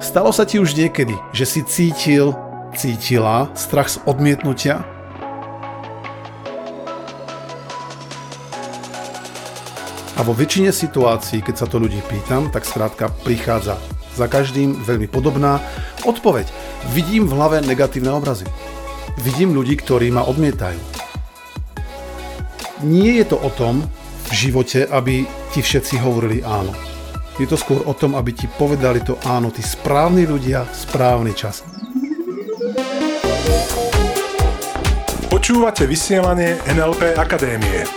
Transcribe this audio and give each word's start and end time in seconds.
Stalo 0.00 0.32
sa 0.32 0.48
ti 0.48 0.56
už 0.56 0.80
niekedy, 0.80 1.12
že 1.36 1.44
si 1.44 1.60
cítil, 1.60 2.32
cítila 2.72 3.52
strach 3.52 3.92
z 3.92 4.00
odmietnutia? 4.08 4.80
A 10.16 10.20
vo 10.24 10.32
väčšine 10.32 10.72
situácií, 10.72 11.44
keď 11.44 11.54
sa 11.54 11.66
to 11.68 11.76
ľudí 11.76 12.00
pýtam, 12.08 12.48
tak 12.48 12.64
skrátka 12.64 13.12
prichádza 13.28 13.76
za 14.16 14.24
každým 14.24 14.80
veľmi 14.88 15.04
podobná 15.04 15.60
odpoveď. 16.08 16.48
Vidím 16.96 17.28
v 17.28 17.36
hlave 17.36 17.60
negatívne 17.60 18.08
obrazy. 18.16 18.48
Vidím 19.20 19.52
ľudí, 19.52 19.76
ktorí 19.76 20.08
ma 20.08 20.24
odmietajú. 20.24 20.80
Nie 22.88 23.20
je 23.20 23.26
to 23.28 23.36
o 23.36 23.52
tom 23.52 23.84
v 24.28 24.32
živote, 24.32 24.88
aby 24.88 25.28
ti 25.52 25.60
všetci 25.60 26.00
hovorili 26.00 26.40
áno. 26.40 26.89
Je 27.40 27.48
to 27.48 27.56
skôr 27.56 27.80
o 27.88 27.96
tom, 27.96 28.20
aby 28.20 28.36
ti 28.36 28.44
povedali 28.44 29.00
to 29.00 29.16
áno, 29.24 29.48
tí 29.48 29.64
správni 29.64 30.28
ľudia, 30.28 30.68
správny 30.68 31.32
čas. 31.32 31.64
Počúvate 35.32 35.88
vysielanie 35.88 36.60
NLP 36.68 37.16
Akadémie. 37.16 37.88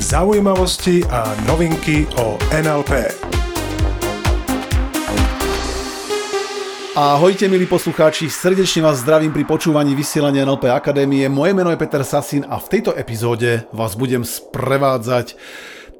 Zaujímavosti 0.00 1.04
a 1.12 1.28
novinky 1.44 2.08
o 2.16 2.40
NLP. 2.48 3.39
Ahojte 6.98 7.46
milí 7.46 7.70
poslucháči, 7.70 8.26
srdečne 8.26 8.82
vás 8.82 9.06
zdravím 9.06 9.30
pri 9.30 9.46
počúvaní 9.46 9.94
vysielania 9.94 10.42
NLP 10.42 10.74
Akadémie. 10.74 11.22
Moje 11.30 11.54
meno 11.54 11.70
je 11.70 11.78
Peter 11.78 12.02
Sasin 12.02 12.42
a 12.42 12.58
v 12.58 12.66
tejto 12.66 12.98
epizóde 12.98 13.62
vás 13.70 13.94
budem 13.94 14.26
sprevádzať 14.26 15.38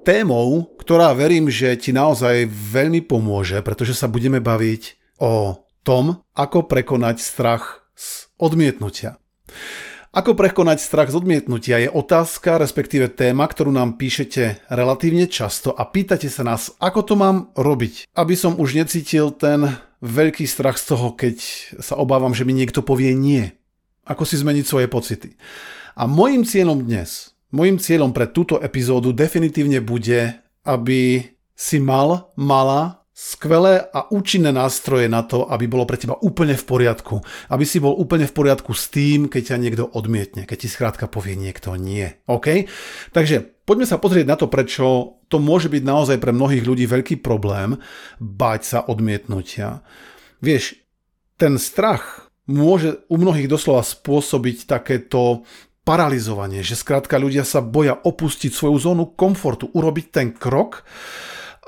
témou, 0.02 0.66
ktorá 0.82 1.14
verím, 1.14 1.46
že 1.46 1.78
ti 1.78 1.94
naozaj 1.94 2.50
veľmi 2.50 3.06
pomôže, 3.06 3.62
pretože 3.62 3.94
sa 3.94 4.10
budeme 4.10 4.42
baviť 4.42 5.14
o 5.22 5.62
tom, 5.86 6.26
ako 6.34 6.66
prekonať 6.66 7.22
strach 7.22 7.86
z 7.94 8.26
odmietnutia. 8.42 9.22
Ako 10.10 10.34
prekonať 10.34 10.82
strach 10.82 11.14
z 11.14 11.22
odmietnutia 11.22 11.86
je 11.86 11.90
otázka, 11.94 12.58
respektíve 12.58 13.14
téma, 13.14 13.46
ktorú 13.46 13.70
nám 13.70 13.94
píšete 13.94 14.66
relatívne 14.66 15.30
často 15.30 15.70
a 15.70 15.86
pýtate 15.86 16.26
sa 16.26 16.42
nás, 16.42 16.74
ako 16.82 17.00
to 17.06 17.14
mám 17.14 17.54
robiť, 17.54 18.10
aby 18.18 18.34
som 18.34 18.58
už 18.58 18.74
necítil 18.74 19.30
ten 19.30 19.70
veľký 20.00 20.44
strach 20.48 20.80
z 20.80 20.96
toho, 20.96 21.12
keď 21.16 21.36
sa 21.80 21.96
obávam, 21.96 22.32
že 22.32 22.44
mi 22.44 22.56
niekto 22.56 22.80
povie 22.84 23.12
nie. 23.16 23.52
Ako 24.08 24.24
si 24.24 24.40
zmeniť 24.40 24.64
svoje 24.64 24.88
pocity. 24.88 25.36
A 25.96 26.08
môjim 26.08 26.42
cieľom 26.44 26.82
dnes, 26.82 27.36
môjim 27.52 27.76
cieľom 27.76 28.10
pre 28.16 28.28
túto 28.28 28.56
epizódu 28.60 29.12
definitívne 29.12 29.84
bude, 29.84 30.40
aby 30.64 31.30
si 31.52 31.76
mal, 31.76 32.32
mala 32.36 32.99
skvelé 33.10 33.84
a 33.90 34.08
účinné 34.08 34.54
nástroje 34.54 35.10
na 35.10 35.26
to, 35.26 35.44
aby 35.44 35.66
bolo 35.66 35.84
pre 35.84 36.00
teba 36.00 36.16
úplne 36.22 36.56
v 36.56 36.64
poriadku. 36.64 37.20
Aby 37.52 37.64
si 37.68 37.82
bol 37.82 37.92
úplne 37.98 38.24
v 38.24 38.36
poriadku 38.36 38.72
s 38.72 38.88
tým, 38.88 39.28
keď 39.28 39.54
ťa 39.54 39.56
niekto 39.60 39.84
odmietne, 39.84 40.48
keď 40.48 40.56
ti 40.64 40.68
skrátka 40.70 41.10
povie 41.10 41.36
niekto 41.36 41.74
nie. 41.76 42.08
OK? 42.30 42.70
Takže 43.12 43.66
poďme 43.68 43.86
sa 43.86 44.00
pozrieť 44.00 44.26
na 44.26 44.36
to, 44.38 44.46
prečo 44.48 45.18
to 45.28 45.36
môže 45.36 45.68
byť 45.68 45.82
naozaj 45.84 46.16
pre 46.22 46.32
mnohých 46.32 46.64
ľudí 46.64 46.86
veľký 46.88 47.20
problém 47.20 47.76
bať 48.18 48.60
sa 48.64 48.78
odmietnutia. 48.86 49.84
Vieš, 50.40 50.80
ten 51.36 51.60
strach 51.60 52.30
môže 52.48 53.04
u 53.06 53.20
mnohých 53.20 53.46
doslova 53.46 53.84
spôsobiť 53.84 54.66
takéto 54.66 55.44
paralizovanie, 55.84 56.60
že 56.60 56.76
skrátka 56.76 57.16
ľudia 57.16 57.42
sa 57.46 57.64
boja 57.64 57.96
opustiť 57.96 58.52
svoju 58.52 58.76
zónu 58.76 59.04
komfortu, 59.16 59.72
urobiť 59.72 60.06
ten 60.12 60.28
krok, 60.34 60.84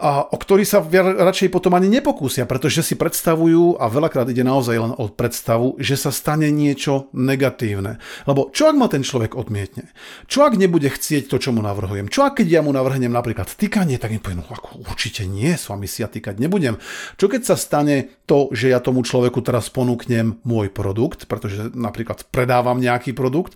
a 0.03 0.27
o 0.27 0.35
ktorý 0.35 0.67
sa 0.67 0.83
radšej 0.83 1.55
potom 1.55 1.79
ani 1.79 1.87
nepokúsia, 1.87 2.43
pretože 2.43 2.83
si 2.83 2.99
predstavujú, 2.99 3.79
a 3.79 3.87
veľakrát 3.87 4.27
ide 4.35 4.43
naozaj 4.43 4.75
len 4.75 4.93
o 4.99 5.07
predstavu, 5.07 5.79
že 5.79 5.95
sa 5.95 6.11
stane 6.11 6.51
niečo 6.51 7.07
negatívne. 7.15 8.03
Lebo 8.27 8.51
čo 8.51 8.67
ak 8.67 8.75
ma 8.75 8.91
ten 8.91 9.07
človek 9.07 9.39
odmietne? 9.39 9.95
Čo 10.27 10.43
ak 10.43 10.59
nebude 10.59 10.91
chcieť 10.91 11.31
to, 11.31 11.39
čo 11.39 11.55
mu 11.55 11.63
navrhujem? 11.63 12.11
Čo 12.11 12.27
ak 12.27 12.43
keď 12.43 12.59
ja 12.59 12.61
mu 12.67 12.75
navrhnem 12.75 13.15
napríklad 13.15 13.47
tykanie, 13.55 14.03
tak 14.03 14.11
im 14.11 14.19
poviem, 14.19 14.43
no 14.43 14.51
ako 14.51 14.83
určite 14.91 15.23
nie, 15.23 15.55
s 15.55 15.71
vami 15.71 15.87
si 15.87 16.03
ja 16.03 16.11
tykať 16.11 16.43
nebudem. 16.43 16.83
Čo 17.15 17.31
keď 17.31 17.43
sa 17.47 17.55
stane 17.55 18.27
to, 18.27 18.51
že 18.51 18.75
ja 18.75 18.83
tomu 18.83 19.07
človeku 19.07 19.39
teraz 19.47 19.71
ponúknem 19.71 20.43
môj 20.43 20.75
produkt, 20.75 21.31
pretože 21.31 21.71
napríklad 21.79 22.27
predávam 22.35 22.83
nejaký 22.83 23.15
produkt 23.15 23.55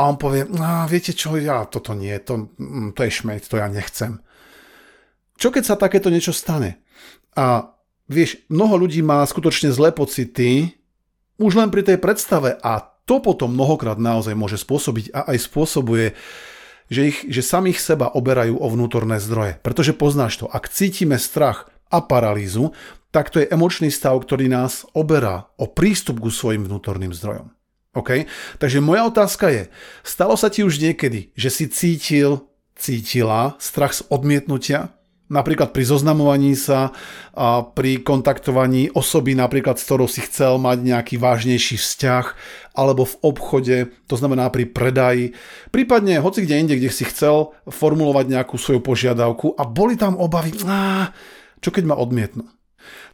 a 0.00 0.08
on 0.08 0.16
povie, 0.16 0.48
no, 0.48 0.88
viete 0.88 1.12
čo, 1.12 1.36
ja 1.36 1.68
toto 1.68 1.92
nie, 1.92 2.16
to, 2.24 2.48
mm, 2.56 2.96
to 2.96 3.04
je 3.04 3.12
šmejt, 3.12 3.44
to 3.52 3.60
ja 3.60 3.68
nechcem. 3.68 4.24
Čo 5.42 5.50
keď 5.50 5.64
sa 5.66 5.74
takéto 5.74 6.06
niečo 6.06 6.30
stane? 6.30 6.78
A 7.34 7.74
vieš, 8.06 8.38
mnoho 8.46 8.86
ľudí 8.86 9.02
má 9.02 9.26
skutočne 9.26 9.74
zlé 9.74 9.90
pocity 9.90 10.70
už 11.42 11.58
len 11.58 11.66
pri 11.74 11.82
tej 11.82 11.98
predstave 11.98 12.54
a 12.62 12.78
to 13.02 13.18
potom 13.18 13.50
mnohokrát 13.50 13.98
naozaj 13.98 14.38
môže 14.38 14.62
spôsobiť 14.62 15.10
a 15.10 15.34
aj 15.34 15.50
spôsobuje, 15.50 16.14
že, 16.86 17.02
ich, 17.10 17.18
že 17.26 17.42
samých 17.42 17.82
seba 17.82 18.14
oberajú 18.14 18.54
o 18.54 18.70
vnútorné 18.70 19.18
zdroje. 19.18 19.58
Pretože 19.66 19.98
poznáš 19.98 20.38
to, 20.38 20.46
ak 20.46 20.70
cítime 20.70 21.18
strach 21.18 21.66
a 21.90 21.98
paralýzu, 21.98 22.70
tak 23.10 23.34
to 23.34 23.42
je 23.42 23.50
emočný 23.50 23.90
stav, 23.90 24.14
ktorý 24.22 24.46
nás 24.46 24.86
oberá 24.94 25.50
o 25.58 25.66
prístup 25.66 26.22
ku 26.22 26.30
svojim 26.30 26.70
vnútorným 26.70 27.10
zdrojom. 27.10 27.50
OK? 27.98 28.30
Takže 28.62 28.78
moja 28.78 29.10
otázka 29.10 29.50
je, 29.50 29.62
stalo 30.06 30.38
sa 30.38 30.46
ti 30.54 30.62
už 30.62 30.78
niekedy, 30.78 31.34
že 31.34 31.50
si 31.50 31.66
cítil, 31.66 32.46
cítila 32.78 33.58
strach 33.58 33.98
z 33.98 34.06
odmietnutia? 34.06 35.01
Napríklad 35.32 35.72
pri 35.72 35.88
zoznamovaní 35.88 36.52
sa, 36.52 36.92
a 37.32 37.64
pri 37.64 38.04
kontaktovaní 38.04 38.92
osoby, 38.92 39.32
napríklad 39.32 39.80
s 39.80 39.88
ktorou 39.88 40.04
si 40.04 40.20
chcel 40.20 40.60
mať 40.60 40.84
nejaký 40.84 41.16
vážnejší 41.16 41.80
vzťah, 41.80 42.26
alebo 42.76 43.08
v 43.08 43.18
obchode, 43.24 43.76
to 44.04 44.14
znamená 44.20 44.52
pri 44.52 44.68
predaji, 44.68 45.32
prípadne 45.72 46.20
hoci 46.20 46.44
kde 46.44 46.60
inde, 46.60 46.74
kde 46.76 46.92
si 46.92 47.08
chcel 47.08 47.56
formulovať 47.64 48.28
nejakú 48.28 48.60
svoju 48.60 48.84
požiadavku 48.84 49.56
a 49.56 49.64
boli 49.64 49.96
tam 49.96 50.20
obavy, 50.20 50.52
čo 51.64 51.70
keď 51.72 51.84
ma 51.88 51.96
odmietnú. 51.96 52.44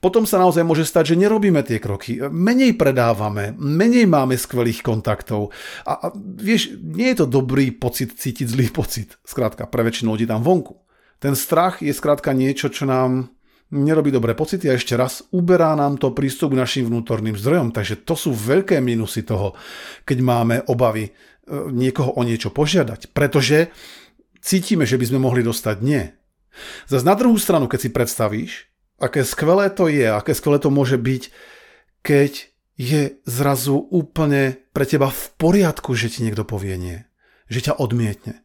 Potom 0.00 0.24
sa 0.24 0.40
naozaj 0.40 0.64
môže 0.64 0.88
stať, 0.88 1.12
že 1.14 1.20
nerobíme 1.20 1.60
tie 1.60 1.76
kroky, 1.76 2.16
menej 2.32 2.78
predávame, 2.78 3.52
menej 3.58 4.08
máme 4.08 4.38
skvelých 4.38 4.80
kontaktov 4.80 5.52
a, 5.84 5.92
a 5.98 6.06
vieš, 6.16 6.78
nie 6.80 7.12
je 7.12 7.20
to 7.20 7.26
dobrý 7.28 7.74
pocit 7.74 8.16
cítiť 8.16 8.48
zlý 8.48 8.72
pocit, 8.72 9.20
skrátka 9.28 9.68
pre 9.68 9.84
väčšinu 9.84 10.16
ľudí 10.16 10.24
tam 10.24 10.40
vonku. 10.40 10.87
Ten 11.18 11.34
strach 11.34 11.82
je 11.82 11.90
skrátka 11.90 12.30
niečo, 12.30 12.70
čo 12.70 12.86
nám 12.86 13.34
nerobí 13.68 14.08
dobré 14.08 14.32
pocity 14.32 14.70
a 14.70 14.78
ešte 14.78 14.96
raz 14.96 15.20
uberá 15.34 15.76
nám 15.76 16.00
to 16.00 16.16
prístup 16.16 16.56
k 16.56 16.60
našim 16.64 16.84
vnútorným 16.88 17.36
zdrojom. 17.36 17.74
Takže 17.74 18.00
to 18.06 18.16
sú 18.16 18.32
veľké 18.32 18.80
minusy 18.80 19.26
toho, 19.26 19.52
keď 20.08 20.18
máme 20.24 20.56
obavy 20.72 21.10
e, 21.10 21.12
niekoho 21.68 22.16
o 22.16 22.22
niečo 22.24 22.48
požiadať. 22.48 23.12
Pretože 23.12 23.68
cítime, 24.40 24.88
že 24.88 24.96
by 24.96 25.04
sme 25.04 25.20
mohli 25.20 25.44
dostať 25.44 25.76
nie. 25.84 26.08
Zas 26.88 27.04
na 27.04 27.12
druhú 27.12 27.36
stranu, 27.36 27.68
keď 27.68 27.80
si 27.82 27.90
predstavíš, 27.92 28.52
aké 28.98 29.22
skvelé 29.22 29.68
to 29.68 29.86
je, 29.86 30.08
aké 30.08 30.32
skvelé 30.32 30.58
to 30.58 30.72
môže 30.72 30.96
byť, 30.96 31.22
keď 32.00 32.32
je 32.78 33.18
zrazu 33.26 33.74
úplne 33.90 34.62
pre 34.70 34.86
teba 34.86 35.10
v 35.10 35.24
poriadku, 35.34 35.92
že 35.98 36.08
ti 36.08 36.22
niekto 36.22 36.46
povie 36.46 36.78
nie. 36.78 36.98
Že 37.50 37.70
ťa 37.70 37.74
odmietne. 37.82 38.40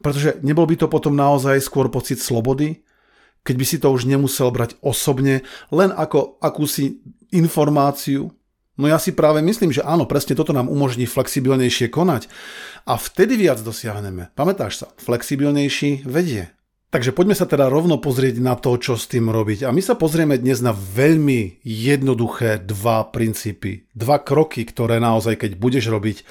Pretože 0.00 0.40
nebol 0.40 0.64
by 0.64 0.76
to 0.80 0.86
potom 0.88 1.12
naozaj 1.12 1.60
skôr 1.60 1.92
pocit 1.92 2.20
slobody, 2.20 2.80
keď 3.44 3.54
by 3.56 3.64
si 3.64 3.76
to 3.80 3.88
už 3.92 4.04
nemusel 4.04 4.52
brať 4.52 4.76
osobne, 4.84 5.44
len 5.72 5.90
ako 5.92 6.40
akúsi 6.40 7.00
informáciu. 7.32 8.32
No 8.80 8.88
ja 8.88 8.96
si 8.96 9.12
práve 9.12 9.44
myslím, 9.44 9.76
že 9.76 9.84
áno, 9.84 10.08
presne 10.08 10.32
toto 10.32 10.56
nám 10.56 10.72
umožní 10.72 11.04
flexibilnejšie 11.04 11.92
konať 11.92 12.32
a 12.88 12.96
vtedy 12.96 13.36
viac 13.36 13.60
dosiahneme. 13.60 14.32
Pamätáš 14.32 14.84
sa, 14.84 14.86
flexibilnejší 14.96 16.08
vedie. 16.08 16.48
Takže 16.90 17.14
poďme 17.14 17.38
sa 17.38 17.46
teda 17.46 17.70
rovno 17.70 18.02
pozrieť 18.02 18.42
na 18.42 18.58
to, 18.58 18.74
čo 18.74 18.98
s 18.98 19.06
tým 19.06 19.30
robiť. 19.30 19.62
A 19.62 19.70
my 19.70 19.78
sa 19.78 19.94
pozrieme 19.94 20.34
dnes 20.34 20.58
na 20.58 20.74
veľmi 20.74 21.62
jednoduché 21.62 22.66
dva 22.66 23.06
princípy. 23.06 23.86
Dva 23.94 24.18
kroky, 24.18 24.66
ktoré 24.66 24.98
naozaj, 24.98 25.38
keď 25.38 25.50
budeš 25.54 25.86
robiť, 25.86 26.26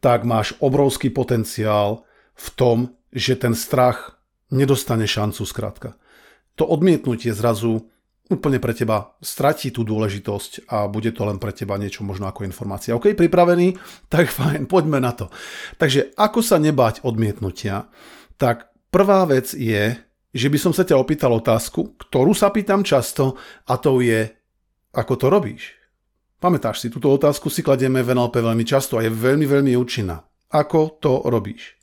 tak 0.00 0.24
máš 0.24 0.56
obrovský 0.64 1.12
potenciál 1.12 2.00
v 2.34 2.48
tom, 2.58 2.78
že 3.14 3.38
ten 3.38 3.54
strach 3.54 4.18
nedostane 4.50 5.06
šancu 5.06 5.42
skrátka. 5.46 5.94
To 6.54 6.66
odmietnutie 6.66 7.34
zrazu 7.34 7.90
úplne 8.30 8.56
pre 8.56 8.72
teba 8.72 9.12
stratí 9.20 9.68
tú 9.68 9.84
dôležitosť 9.84 10.70
a 10.72 10.88
bude 10.88 11.12
to 11.12 11.28
len 11.28 11.36
pre 11.36 11.52
teba 11.52 11.76
niečo 11.76 12.06
možno 12.06 12.24
ako 12.24 12.46
informácia. 12.48 12.96
OK, 12.96 13.12
pripravený? 13.12 13.76
Tak 14.12 14.30
fajn, 14.30 14.70
poďme 14.70 15.02
na 15.02 15.12
to. 15.12 15.28
Takže 15.76 16.14
ako 16.16 16.40
sa 16.40 16.56
nebáť 16.56 17.04
odmietnutia? 17.04 17.90
Tak 18.38 18.72
prvá 18.88 19.26
vec 19.28 19.52
je, 19.52 19.98
že 20.34 20.48
by 20.50 20.58
som 20.58 20.72
sa 20.72 20.86
ťa 20.86 20.98
opýtal 20.98 21.34
otázku, 21.34 21.98
ktorú 21.98 22.32
sa 22.32 22.50
pýtam 22.50 22.82
často 22.82 23.38
a 23.68 23.74
to 23.76 24.00
je, 24.00 24.26
ako 24.94 25.14
to 25.18 25.26
robíš? 25.28 25.62
Pamätáš 26.38 26.84
si, 26.84 26.92
túto 26.92 27.08
otázku 27.08 27.48
si 27.48 27.64
kladieme 27.64 28.04
v 28.04 28.12
NLP 28.12 28.44
veľmi 28.44 28.64
často 28.68 29.00
a 29.00 29.04
je 29.04 29.12
veľmi, 29.12 29.46
veľmi 29.48 29.72
účinná. 29.80 30.20
Ako 30.52 31.00
to 31.00 31.24
robíš? 31.26 31.74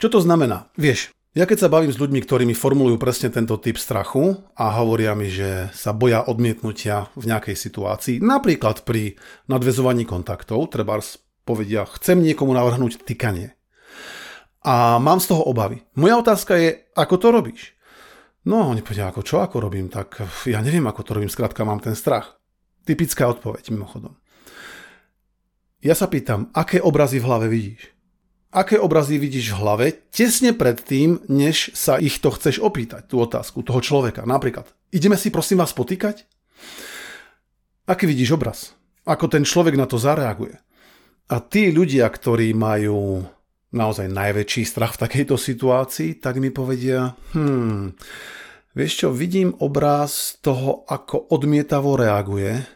Čo 0.00 0.08
to 0.08 0.18
znamená? 0.24 0.72
Vieš, 0.80 1.12
Ja 1.30 1.46
keď 1.46 1.62
sa 1.62 1.70
bavím 1.70 1.94
s 1.94 2.02
ľuďmi, 2.02 2.26
ktorí 2.26 2.42
mi 2.42 2.58
formulujú 2.58 2.98
presne 2.98 3.30
tento 3.30 3.54
typ 3.62 3.78
strachu 3.78 4.50
a 4.58 4.74
hovoria 4.82 5.14
mi, 5.14 5.30
že 5.30 5.70
sa 5.70 5.94
boja 5.94 6.26
odmietnutia 6.26 7.06
v 7.14 7.30
nejakej 7.30 7.54
situácii, 7.54 8.18
napríklad 8.18 8.82
pri 8.82 9.14
nadvezovaní 9.46 10.02
kontaktov, 10.02 10.74
treba 10.74 10.98
povedia, 11.46 11.86
chcem 11.86 12.18
niekomu 12.18 12.50
navrhnúť 12.50 13.06
tykanie. 13.06 13.54
A 14.66 14.98
mám 14.98 15.22
z 15.22 15.30
toho 15.30 15.46
obavy. 15.46 15.86
Moja 15.94 16.18
otázka 16.18 16.58
je, 16.58 16.90
ako 16.98 17.14
to 17.22 17.28
robíš? 17.30 17.78
No, 18.42 18.66
oni 18.66 18.82
povedia, 18.82 19.06
ako 19.06 19.22
čo, 19.22 19.38
ako 19.38 19.62
robím, 19.62 19.86
tak 19.86 20.18
ja 20.50 20.58
neviem, 20.58 20.82
ako 20.90 21.06
to 21.06 21.10
robím, 21.14 21.30
skrátka 21.30 21.62
mám 21.62 21.78
ten 21.78 21.94
strach. 21.94 22.42
Typická 22.82 23.30
odpoveď, 23.30 23.70
mimochodom. 23.70 24.18
Ja 25.78 25.94
sa 25.94 26.10
pýtam, 26.10 26.50
aké 26.58 26.82
obrazy 26.82 27.22
v 27.22 27.26
hlave 27.30 27.46
vidíš? 27.46 27.99
Aké 28.50 28.76
obrazy 28.78 29.16
vidíš 29.16 29.54
v 29.54 29.58
hlave 29.62 29.86
tesne 30.10 30.50
pred 30.50 30.78
tým, 30.78 31.22
než 31.30 31.70
sa 31.74 31.96
ich 32.02 32.18
to 32.18 32.34
chceš 32.34 32.58
opýtať, 32.58 33.06
tú 33.06 33.22
otázku 33.22 33.62
toho 33.62 33.78
človeka. 33.78 34.26
Napríklad, 34.26 34.66
ideme 34.90 35.14
si 35.14 35.30
prosím 35.30 35.62
vás 35.62 35.70
potýkať? 35.70 36.26
Aký 37.86 38.06
vidíš 38.06 38.34
obraz? 38.38 38.74
Ako 39.06 39.26
ten 39.30 39.46
človek 39.46 39.74
na 39.74 39.86
to 39.86 39.98
zareaguje? 39.98 40.58
A 41.30 41.38
tí 41.38 41.70
ľudia, 41.70 42.10
ktorí 42.10 42.50
majú 42.54 43.22
naozaj 43.70 44.10
najväčší 44.10 44.66
strach 44.66 44.98
v 44.98 45.02
takejto 45.06 45.38
situácii, 45.38 46.18
tak 46.18 46.42
mi 46.42 46.50
povedia, 46.50 47.14
hmm, 47.34 47.94
vieš 48.74 49.06
čo, 49.06 49.08
vidím 49.14 49.54
obraz 49.62 50.42
toho, 50.42 50.82
ako 50.90 51.30
odmietavo 51.30 51.94
reaguje 51.94 52.66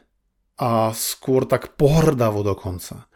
a 0.63 0.95
skôr 0.95 1.51
tak 1.51 1.75
pohrdavo 1.75 2.47
dokonca. 2.47 3.11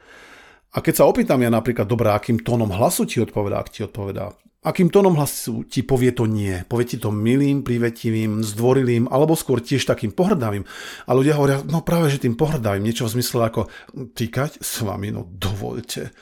A 0.78 0.84
keď 0.84 0.94
sa 1.02 1.10
opýtam 1.10 1.42
ja 1.42 1.50
napríklad, 1.50 1.90
dobrá, 1.90 2.14
akým 2.14 2.38
tónom 2.38 2.70
hlasu 2.70 3.02
ti 3.02 3.18
odpovedá, 3.18 3.58
ak 3.58 3.74
ti 3.74 3.82
odpovedá, 3.82 4.30
akým 4.62 4.94
tónom 4.94 5.18
hlasu 5.18 5.66
ti 5.66 5.82
povie 5.82 6.14
to 6.14 6.30
nie, 6.30 6.62
povie 6.70 6.94
ti 6.94 7.02
to 7.02 7.10
milým, 7.10 7.66
privetivým, 7.66 8.46
zdvorilým, 8.46 9.10
alebo 9.10 9.34
skôr 9.34 9.58
tiež 9.58 9.82
takým 9.82 10.14
pohrdavým. 10.14 10.62
A 11.10 11.10
ľudia 11.18 11.34
hovoria, 11.34 11.66
no 11.66 11.82
práve, 11.82 12.14
že 12.14 12.22
tým 12.22 12.38
pohrdavým, 12.38 12.86
niečo 12.86 13.10
v 13.10 13.18
zmysle 13.18 13.50
ako 13.50 13.66
týkať 14.14 14.62
s 14.62 14.86
vami, 14.86 15.10
no 15.10 15.26
dovolte. 15.26 16.14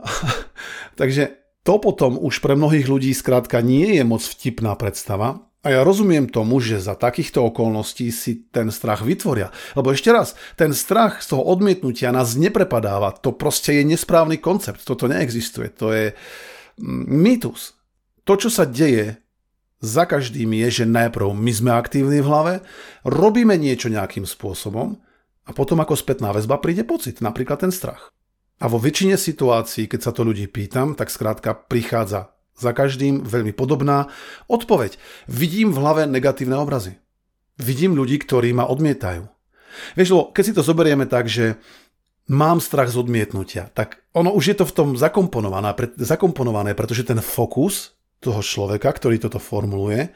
Takže 1.00 1.44
to 1.60 1.76
potom 1.76 2.16
už 2.16 2.40
pre 2.40 2.56
mnohých 2.56 2.88
ľudí 2.88 3.12
skrátka 3.12 3.60
nie 3.60 4.00
je 4.00 4.04
moc 4.08 4.24
vtipná 4.24 4.80
predstava 4.80 5.44
a 5.64 5.72
ja 5.72 5.80
rozumiem 5.80 6.28
tomu, 6.28 6.60
že 6.60 6.76
za 6.76 6.92
takýchto 6.92 7.40
okolností 7.48 8.12
si 8.12 8.44
ten 8.52 8.68
strach 8.68 9.00
vytvoria. 9.00 9.48
Lebo 9.72 9.96
ešte 9.96 10.12
raz, 10.12 10.36
ten 10.60 10.76
strach 10.76 11.24
z 11.24 11.32
toho 11.32 11.40
odmietnutia 11.40 12.12
nás 12.12 12.36
neprepadáva. 12.36 13.16
To 13.24 13.32
proste 13.32 13.80
je 13.80 13.88
nesprávny 13.88 14.44
koncept. 14.44 14.84
Toto 14.84 15.08
neexistuje. 15.08 15.72
To 15.80 15.88
je 15.96 16.12
mm, 16.12 17.08
mýtus. 17.08 17.80
To, 18.28 18.36
čo 18.36 18.52
sa 18.52 18.68
deje 18.68 19.16
za 19.80 20.04
každým 20.04 20.52
je, 20.64 20.84
že 20.84 20.84
najprv 20.84 21.32
my 21.32 21.52
sme 21.52 21.72
aktívni 21.72 22.20
v 22.20 22.28
hlave, 22.28 22.54
robíme 23.08 23.56
niečo 23.56 23.88
nejakým 23.88 24.28
spôsobom 24.28 25.00
a 25.44 25.50
potom 25.56 25.80
ako 25.80 25.96
spätná 25.96 26.32
väzba 26.32 26.60
príde 26.60 26.84
pocit, 26.84 27.24
napríklad 27.24 27.64
ten 27.64 27.72
strach. 27.72 28.12
A 28.60 28.68
vo 28.68 28.80
väčšine 28.80 29.16
situácií, 29.16 29.88
keď 29.88 30.00
sa 30.00 30.12
to 30.12 30.28
ľudí 30.28 30.44
pýtam, 30.48 30.92
tak 30.92 31.08
skrátka 31.08 31.56
prichádza 31.56 32.33
za 32.54 32.70
každým 32.70 33.26
veľmi 33.26 33.52
podobná. 33.52 34.08
Odpoveď. 34.46 34.96
Vidím 35.26 35.74
v 35.74 35.80
hlave 35.82 36.02
negatívne 36.06 36.58
obrazy. 36.58 36.98
Vidím 37.58 37.94
ľudí, 37.94 38.18
ktorí 38.18 38.50
ma 38.50 38.66
odmietajú. 38.66 39.26
Vieš, 39.98 40.08
lebo 40.14 40.22
keď 40.30 40.42
si 40.46 40.54
to 40.54 40.62
zoberieme 40.62 41.06
tak, 41.06 41.26
že 41.26 41.58
mám 42.30 42.62
strach 42.62 42.88
z 42.90 42.98
odmietnutia, 43.02 43.68
tak 43.74 44.06
ono 44.14 44.32
už 44.32 44.54
je 44.54 44.56
to 44.62 44.64
v 44.64 44.74
tom 44.74 44.88
zakomponované, 44.94 45.74
zakomponované 45.98 46.72
pretože 46.72 47.04
ten 47.04 47.18
fokus 47.20 47.98
toho 48.22 48.40
človeka, 48.40 48.88
ktorý 48.88 49.20
toto 49.20 49.36
formuluje, 49.42 50.08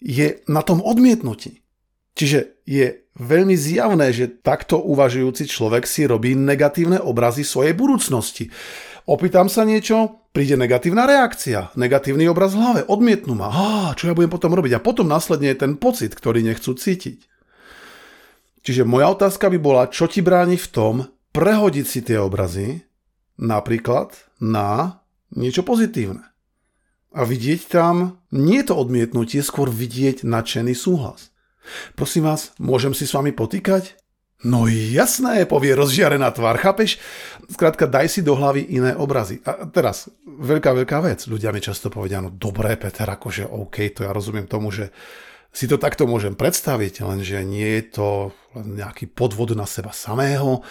je 0.00 0.42
na 0.48 0.64
tom 0.64 0.80
odmietnutí. 0.80 1.62
Čiže 2.12 2.64
je 2.68 3.02
veľmi 3.16 3.56
zjavné, 3.56 4.12
že 4.12 4.28
takto 4.40 4.80
uvažujúci 4.80 5.48
človek 5.48 5.84
si 5.84 6.08
robí 6.08 6.32
negatívne 6.32 7.00
obrazy 7.00 7.44
svojej 7.44 7.76
budúcnosti. 7.76 8.48
Opýtam 9.02 9.50
sa 9.50 9.66
niečo, 9.66 10.22
príde 10.30 10.54
negatívna 10.54 11.10
reakcia, 11.10 11.74
negatívny 11.74 12.30
obraz 12.30 12.54
v 12.54 12.62
hlave, 12.62 12.80
odmietnú 12.86 13.34
ma. 13.34 13.50
Á, 13.50 13.98
čo 13.98 14.06
ja 14.06 14.14
budem 14.14 14.30
potom 14.30 14.54
robiť? 14.54 14.78
A 14.78 14.84
potom 14.84 15.10
následne 15.10 15.50
je 15.50 15.62
ten 15.66 15.74
pocit, 15.74 16.14
ktorý 16.14 16.46
nechcú 16.46 16.78
cítiť. 16.78 17.26
Čiže 18.62 18.86
moja 18.86 19.10
otázka 19.10 19.50
by 19.50 19.58
bola, 19.58 19.90
čo 19.90 20.06
ti 20.06 20.22
bráni 20.22 20.54
v 20.54 20.70
tom 20.70 20.94
prehodiť 21.34 21.86
si 21.86 22.00
tie 22.06 22.22
obrazy 22.22 22.86
napríklad 23.42 24.14
na 24.38 25.02
niečo 25.34 25.66
pozitívne. 25.66 26.22
A 27.12 27.26
vidieť 27.26 27.68
tam 27.68 28.22
nie 28.30 28.62
to 28.62 28.78
odmietnutie, 28.78 29.42
skôr 29.42 29.68
vidieť 29.68 30.22
nadšený 30.22 30.72
súhlas. 30.78 31.34
Prosím 31.98 32.30
vás, 32.30 32.54
môžem 32.56 32.94
si 32.94 33.04
s 33.04 33.12
vami 33.12 33.34
potýkať? 33.34 33.98
No 34.42 34.66
jasné, 34.66 35.46
povie 35.46 35.70
rozžiarená 35.78 36.34
tvár, 36.34 36.58
chápeš? 36.58 36.98
Skrátka, 37.46 37.86
daj 37.86 38.10
si 38.10 38.20
do 38.26 38.34
hlavy 38.34 38.74
iné 38.74 38.90
obrazy. 38.98 39.38
A 39.46 39.70
teraz, 39.70 40.10
veľká, 40.26 40.74
veľká 40.82 40.98
vec. 40.98 41.30
Ľudia 41.30 41.54
mi 41.54 41.62
často 41.62 41.94
povedia, 41.94 42.18
no 42.18 42.34
dobré, 42.34 42.74
Peter, 42.74 43.06
akože 43.06 43.46
OK, 43.46 43.94
to 43.94 44.02
ja 44.02 44.10
rozumiem 44.10 44.50
tomu, 44.50 44.74
že 44.74 44.90
si 45.54 45.70
to 45.70 45.78
takto 45.78 46.10
môžem 46.10 46.34
predstaviť, 46.34 47.06
lenže 47.06 47.38
nie 47.46 47.78
je 47.78 47.82
to 47.94 48.08
len 48.56 48.82
nejaký 48.82 49.06
podvod 49.14 49.54
na 49.54 49.68
seba 49.68 49.94
samého. 49.94 50.66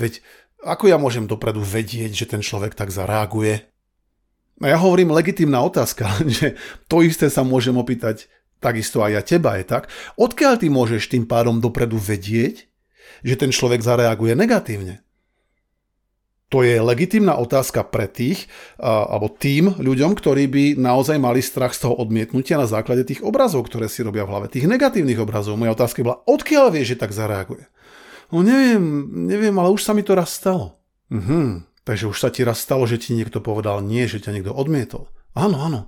Veď 0.00 0.24
ako 0.64 0.88
ja 0.88 0.96
môžem 0.96 1.28
dopredu 1.28 1.60
vedieť, 1.60 2.24
že 2.24 2.30
ten 2.30 2.40
človek 2.40 2.72
tak 2.72 2.88
zareaguje? 2.88 3.68
No 4.62 4.70
ja 4.70 4.80
hovorím 4.80 5.12
legitímna 5.12 5.60
otázka, 5.60 6.08
že 6.40 6.56
to 6.88 7.04
isté 7.04 7.28
sa 7.28 7.44
môžem 7.44 7.76
opýtať 7.76 8.32
takisto 8.60 9.00
aj 9.00 9.12
ja 9.12 9.22
teba 9.24 9.56
je 9.56 9.64
tak. 9.66 9.88
Odkiaľ 10.20 10.60
ty 10.60 10.68
môžeš 10.68 11.10
tým 11.10 11.24
pádom 11.24 11.58
dopredu 11.58 11.96
vedieť, 11.96 12.69
že 13.22 13.34
ten 13.36 13.50
človek 13.50 13.82
zareaguje 13.84 14.34
negatívne? 14.34 15.04
To 16.50 16.66
je 16.66 16.82
legitimná 16.82 17.38
otázka 17.38 17.86
pre 17.86 18.10
tých, 18.10 18.50
alebo 18.82 19.30
tým 19.30 19.70
ľuďom, 19.78 20.18
ktorí 20.18 20.50
by 20.50 20.64
naozaj 20.82 21.14
mali 21.22 21.38
strach 21.46 21.78
z 21.78 21.86
toho 21.86 21.94
odmietnutia 21.94 22.58
na 22.58 22.66
základe 22.66 23.06
tých 23.06 23.22
obrazov, 23.22 23.70
ktoré 23.70 23.86
si 23.86 24.02
robia 24.02 24.26
v 24.26 24.34
hlave, 24.34 24.46
tých 24.50 24.66
negatívnych 24.66 25.22
obrazov. 25.22 25.54
Moja 25.54 25.78
otázka 25.78 26.02
bola, 26.02 26.18
odkiaľ 26.26 26.74
vie, 26.74 26.82
že 26.82 26.98
tak 26.98 27.14
zareaguje? 27.14 27.70
No 28.34 28.42
neviem, 28.42 28.82
neviem, 29.30 29.54
ale 29.62 29.70
už 29.70 29.86
sa 29.86 29.94
mi 29.94 30.02
to 30.02 30.18
raz 30.18 30.34
stalo. 30.34 30.74
Mhm, 31.14 31.70
takže 31.86 32.10
už 32.10 32.18
sa 32.18 32.34
ti 32.34 32.42
raz 32.42 32.58
stalo, 32.58 32.82
že 32.82 32.98
ti 32.98 33.14
niekto 33.14 33.38
povedal 33.38 33.78
nie, 33.86 34.10
že 34.10 34.18
ťa 34.18 34.34
niekto 34.34 34.50
odmietol. 34.50 35.06
Áno, 35.38 35.62
áno. 35.62 35.80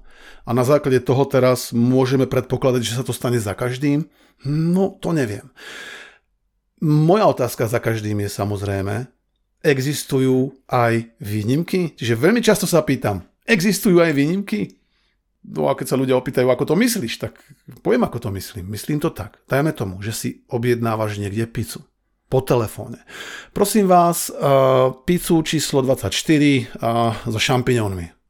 A 0.46 0.54
na 0.54 0.62
základe 0.62 1.02
toho 1.02 1.26
teraz 1.26 1.74
môžeme 1.74 2.30
predpokladať, 2.30 2.82
že 2.86 2.94
sa 2.98 3.02
to 3.02 3.10
stane 3.10 3.42
za 3.42 3.58
každým? 3.58 4.06
No, 4.46 4.94
to 5.02 5.10
neviem. 5.10 5.50
Moja 6.82 7.30
otázka 7.30 7.70
za 7.70 7.78
každým 7.78 8.26
je 8.26 8.30
samozrejme, 8.30 9.06
existujú 9.62 10.50
aj 10.66 11.14
výnimky? 11.22 11.94
Čiže 11.94 12.18
veľmi 12.18 12.42
často 12.42 12.66
sa 12.66 12.82
pýtam, 12.82 13.22
existujú 13.46 14.02
aj 14.02 14.10
výnimky? 14.10 14.82
No 15.46 15.70
a 15.70 15.78
keď 15.78 15.94
sa 15.94 15.98
ľudia 15.98 16.18
opýtajú, 16.18 16.46
ako 16.50 16.64
to 16.66 16.74
myslíš, 16.78 17.14
tak 17.18 17.38
poviem, 17.82 18.06
ako 18.06 18.18
to 18.26 18.28
myslím. 18.34 18.70
Myslím 18.70 19.02
to 19.02 19.10
tak. 19.10 19.42
Dajme 19.46 19.74
tomu, 19.74 19.98
že 20.02 20.14
si 20.14 20.28
objednávaš 20.50 21.18
niekde 21.18 21.50
pizzu 21.50 21.82
po 22.30 22.42
telefóne. 22.42 23.02
Prosím 23.50 23.90
vás, 23.90 24.30
uh, 24.30 24.94
pizzu 25.04 25.42
číslo 25.42 25.82
24 25.82 26.10
uh, 26.10 27.14
so 27.26 27.38
šampiňónmi. 27.38 28.21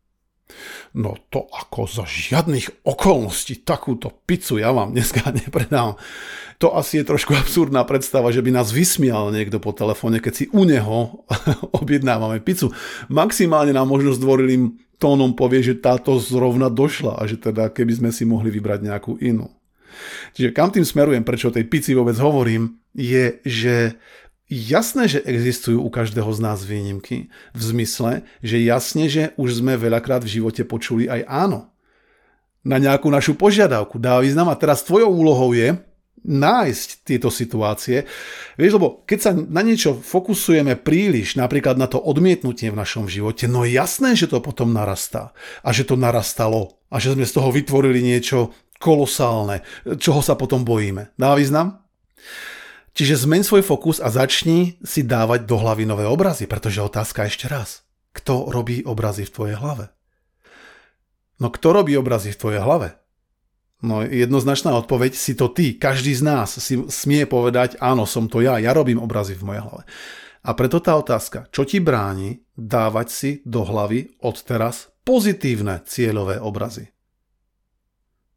No 0.92 1.16
to 1.32 1.48
ako 1.48 1.88
za 1.88 2.04
žiadnych 2.04 2.84
okolností 2.84 3.64
takúto 3.64 4.12
pizzu 4.28 4.60
ja 4.60 4.76
vám 4.76 4.92
dneska 4.92 5.24
nepredám. 5.40 5.96
To 6.60 6.76
asi 6.76 7.02
je 7.02 7.08
trošku 7.08 7.34
absurdná 7.34 7.82
predstava, 7.88 8.30
že 8.30 8.44
by 8.44 8.54
nás 8.54 8.70
vysmial 8.70 9.32
niekto 9.32 9.58
po 9.58 9.72
telefóne, 9.74 10.22
keď 10.22 10.32
si 10.32 10.44
u 10.52 10.62
neho 10.68 11.26
objednávame 11.80 12.44
pizzu. 12.44 12.70
Maximálne 13.08 13.72
nám 13.72 13.88
možno 13.88 14.12
zdvorilým 14.14 14.76
tónom 15.00 15.34
povie, 15.34 15.64
že 15.64 15.82
táto 15.82 16.14
zrovna 16.22 16.70
došla 16.70 17.18
a 17.18 17.26
že 17.26 17.40
teda 17.40 17.72
keby 17.74 17.98
sme 17.98 18.10
si 18.14 18.22
mohli 18.22 18.54
vybrať 18.54 18.86
nejakú 18.86 19.18
inú. 19.18 19.50
Čiže 20.38 20.54
kam 20.54 20.70
tým 20.72 20.86
smerujem, 20.86 21.26
prečo 21.26 21.50
o 21.50 21.56
tej 21.56 21.68
pici 21.68 21.92
vôbec 21.92 22.16
hovorím, 22.16 22.80
je, 22.94 23.40
že 23.44 23.98
Jasné, 24.52 25.08
že 25.08 25.24
existujú 25.24 25.80
u 25.80 25.88
každého 25.88 26.28
z 26.28 26.40
nás 26.44 26.60
výnimky, 26.60 27.32
v 27.56 27.62
zmysle, 27.64 28.20
že 28.44 28.60
jasne, 28.60 29.08
že 29.08 29.32
už 29.40 29.64
sme 29.64 29.80
veľakrát 29.80 30.20
v 30.20 30.28
živote 30.36 30.68
počuli 30.68 31.08
aj 31.08 31.24
áno. 31.24 31.72
Na 32.60 32.76
nejakú 32.76 33.08
našu 33.08 33.32
požiadavku 33.32 33.96
dá 33.96 34.20
význam 34.20 34.52
a 34.52 34.60
teraz 34.60 34.84
tvojou 34.84 35.08
úlohou 35.08 35.56
je 35.56 35.72
nájsť 36.22 36.88
tieto 37.02 37.32
situácie. 37.32 38.04
Vieš, 38.60 38.76
lebo 38.76 39.00
keď 39.08 39.18
sa 39.18 39.32
na 39.32 39.64
niečo 39.64 39.96
fokusujeme 39.96 40.76
príliš, 40.78 41.34
napríklad 41.40 41.80
na 41.80 41.88
to 41.88 41.96
odmietnutie 41.98 42.68
v 42.68 42.76
našom 42.76 43.08
živote, 43.08 43.48
no 43.48 43.64
jasné, 43.64 44.14
že 44.14 44.28
to 44.28 44.44
potom 44.44 44.70
narastá. 44.76 45.32
A 45.66 45.72
že 45.72 45.88
to 45.88 45.96
narastalo. 45.96 46.76
A 46.92 47.00
že 47.00 47.16
sme 47.16 47.24
z 47.24 47.34
toho 47.34 47.48
vytvorili 47.50 48.04
niečo 48.04 48.52
kolosálne, 48.78 49.64
čoho 49.96 50.20
sa 50.20 50.36
potom 50.36 50.62
bojíme. 50.62 51.16
Dá 51.16 51.34
význam? 51.34 51.81
Čiže 52.92 53.24
zmeň 53.24 53.40
svoj 53.40 53.62
fokus 53.64 54.04
a 54.04 54.12
začni 54.12 54.76
si 54.84 55.00
dávať 55.00 55.48
do 55.48 55.56
hlavy 55.56 55.88
nové 55.88 56.04
obrazy, 56.04 56.44
pretože 56.44 56.84
otázka 56.84 57.24
ešte 57.24 57.48
raz. 57.48 57.88
Kto 58.12 58.52
robí 58.52 58.84
obrazy 58.84 59.24
v 59.24 59.32
tvojej 59.32 59.56
hlave? 59.56 59.88
No 61.40 61.48
kto 61.48 61.72
robí 61.72 61.96
obrazy 61.96 62.36
v 62.36 62.40
tvojej 62.40 62.60
hlave? 62.60 63.00
No 63.82 64.04
jednoznačná 64.04 64.76
odpoveď 64.78 65.16
si 65.16 65.32
to 65.34 65.50
ty. 65.50 65.74
Každý 65.74 66.14
z 66.14 66.22
nás 66.22 66.54
si 66.60 66.78
smie 66.86 67.24
povedať, 67.26 67.80
áno, 67.80 68.04
som 68.04 68.28
to 68.28 68.44
ja, 68.44 68.60
ja 68.60 68.70
robím 68.76 69.00
obrazy 69.00 69.34
v 69.34 69.50
mojej 69.50 69.64
hlave. 69.64 69.82
A 70.44 70.50
preto 70.52 70.78
tá 70.78 70.94
otázka, 70.94 71.48
čo 71.48 71.64
ti 71.64 71.80
bráni 71.80 72.44
dávať 72.54 73.08
si 73.08 73.30
do 73.42 73.64
hlavy 73.64 74.20
od 74.20 74.36
teraz 74.44 74.92
pozitívne 75.02 75.80
cieľové 75.82 76.38
obrazy? 76.38 76.91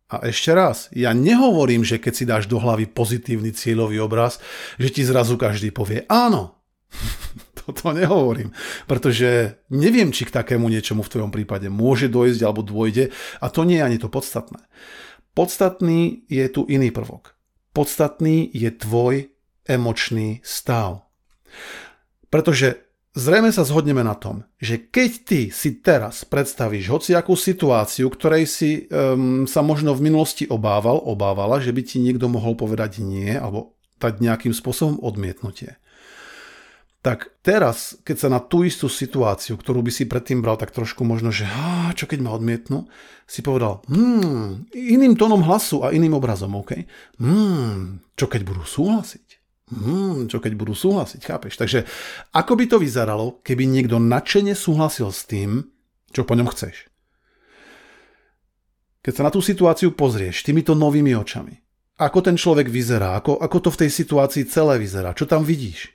A 0.06 0.30
ešte 0.30 0.54
raz, 0.54 0.94
ja 0.94 1.18
nehovorím, 1.18 1.82
že 1.82 1.98
keď 1.98 2.14
si 2.14 2.30
dáš 2.30 2.46
do 2.46 2.62
hlavy 2.62 2.86
pozitívny 2.86 3.50
cieľový 3.50 4.06
obraz, 4.06 4.38
že 4.78 4.94
ti 4.94 5.02
zrazu 5.02 5.34
každý 5.34 5.74
povie 5.74 6.06
áno. 6.06 6.62
Toto 7.66 7.90
nehovorím, 7.90 8.54
pretože 8.86 9.58
neviem, 9.74 10.14
či 10.14 10.30
k 10.30 10.36
takému 10.38 10.70
niečomu 10.70 11.02
v 11.02 11.10
tvojom 11.10 11.32
prípade 11.34 11.66
môže 11.74 12.06
dojsť 12.06 12.42
alebo 12.46 12.62
dôjde 12.62 13.10
a 13.42 13.46
to 13.50 13.66
nie 13.66 13.82
je 13.82 13.86
ani 13.90 13.98
to 13.98 14.06
podstatné. 14.06 14.62
Podstatný 15.34 16.30
je 16.30 16.46
tu 16.54 16.70
iný 16.70 16.94
prvok. 16.94 17.34
Podstatný 17.74 18.54
je 18.54 18.70
tvoj 18.70 19.34
emočný 19.66 20.46
stav. 20.46 21.10
Pretože 22.30 22.85
zrejme 23.16 23.50
sa 23.50 23.64
zhodneme 23.64 24.04
na 24.04 24.14
tom, 24.14 24.46
že 24.60 24.78
keď 24.78 25.12
ty 25.24 25.42
si 25.50 25.80
teraz 25.80 26.28
predstavíš 26.28 26.92
hociakú 26.92 27.34
situáciu, 27.34 28.12
ktorej 28.12 28.46
si 28.46 28.86
um, 28.92 29.48
sa 29.48 29.64
možno 29.64 29.96
v 29.96 30.12
minulosti 30.12 30.46
obával, 30.46 31.00
obávala, 31.02 31.64
že 31.64 31.72
by 31.72 31.82
ti 31.82 32.04
niekto 32.04 32.28
mohol 32.28 32.54
povedať 32.60 33.00
nie 33.02 33.34
alebo 33.34 33.74
dať 33.98 34.20
nejakým 34.20 34.52
spôsobom 34.52 35.00
odmietnutie 35.00 35.80
tak 37.06 37.38
teraz, 37.46 37.94
keď 38.02 38.18
sa 38.18 38.30
na 38.34 38.42
tú 38.42 38.66
istú 38.66 38.90
situáciu, 38.90 39.62
ktorú 39.62 39.86
by 39.86 39.94
si 39.94 40.10
predtým 40.10 40.42
bral 40.42 40.58
tak 40.58 40.74
trošku 40.74 41.06
možno, 41.06 41.30
že 41.30 41.46
á, 41.46 41.94
čo 41.94 42.10
keď 42.10 42.26
ma 42.26 42.34
odmietnú, 42.34 42.90
si 43.30 43.46
povedal, 43.46 43.86
hmm, 43.86 44.74
iným 44.74 45.14
tónom 45.14 45.46
hlasu 45.46 45.86
a 45.86 45.94
iným 45.94 46.18
obrazom, 46.18 46.58
OK? 46.58 46.82
Hmm, 47.22 48.02
čo 48.18 48.26
keď 48.26 48.42
budú 48.42 48.66
súhlasiť? 48.66 49.38
Hmm, 49.66 50.30
čo 50.30 50.38
keď 50.38 50.54
budú 50.54 50.78
súhlasiť, 50.78 51.22
chápeš? 51.26 51.58
Takže 51.58 51.80
ako 52.38 52.54
by 52.54 52.66
to 52.70 52.78
vyzeralo, 52.78 53.42
keby 53.42 53.66
niekto 53.66 53.98
nadšene 53.98 54.54
súhlasil 54.54 55.10
s 55.10 55.26
tým, 55.26 55.74
čo 56.14 56.22
po 56.22 56.38
ňom 56.38 56.46
chceš? 56.54 56.86
Keď 59.02 59.14
sa 59.14 59.26
na 59.26 59.34
tú 59.34 59.42
situáciu 59.42 59.94
pozrieš 59.94 60.46
týmito 60.46 60.78
novými 60.78 61.18
očami, 61.18 61.62
ako 61.98 62.20
ten 62.26 62.36
človek 62.38 62.70
vyzerá, 62.70 63.18
ako, 63.18 63.42
ako 63.42 63.58
to 63.66 63.70
v 63.74 63.80
tej 63.86 63.92
situácii 63.94 64.44
celé 64.50 64.78
vyzerá, 64.78 65.18
čo 65.18 65.26
tam 65.26 65.42
vidíš? 65.42 65.94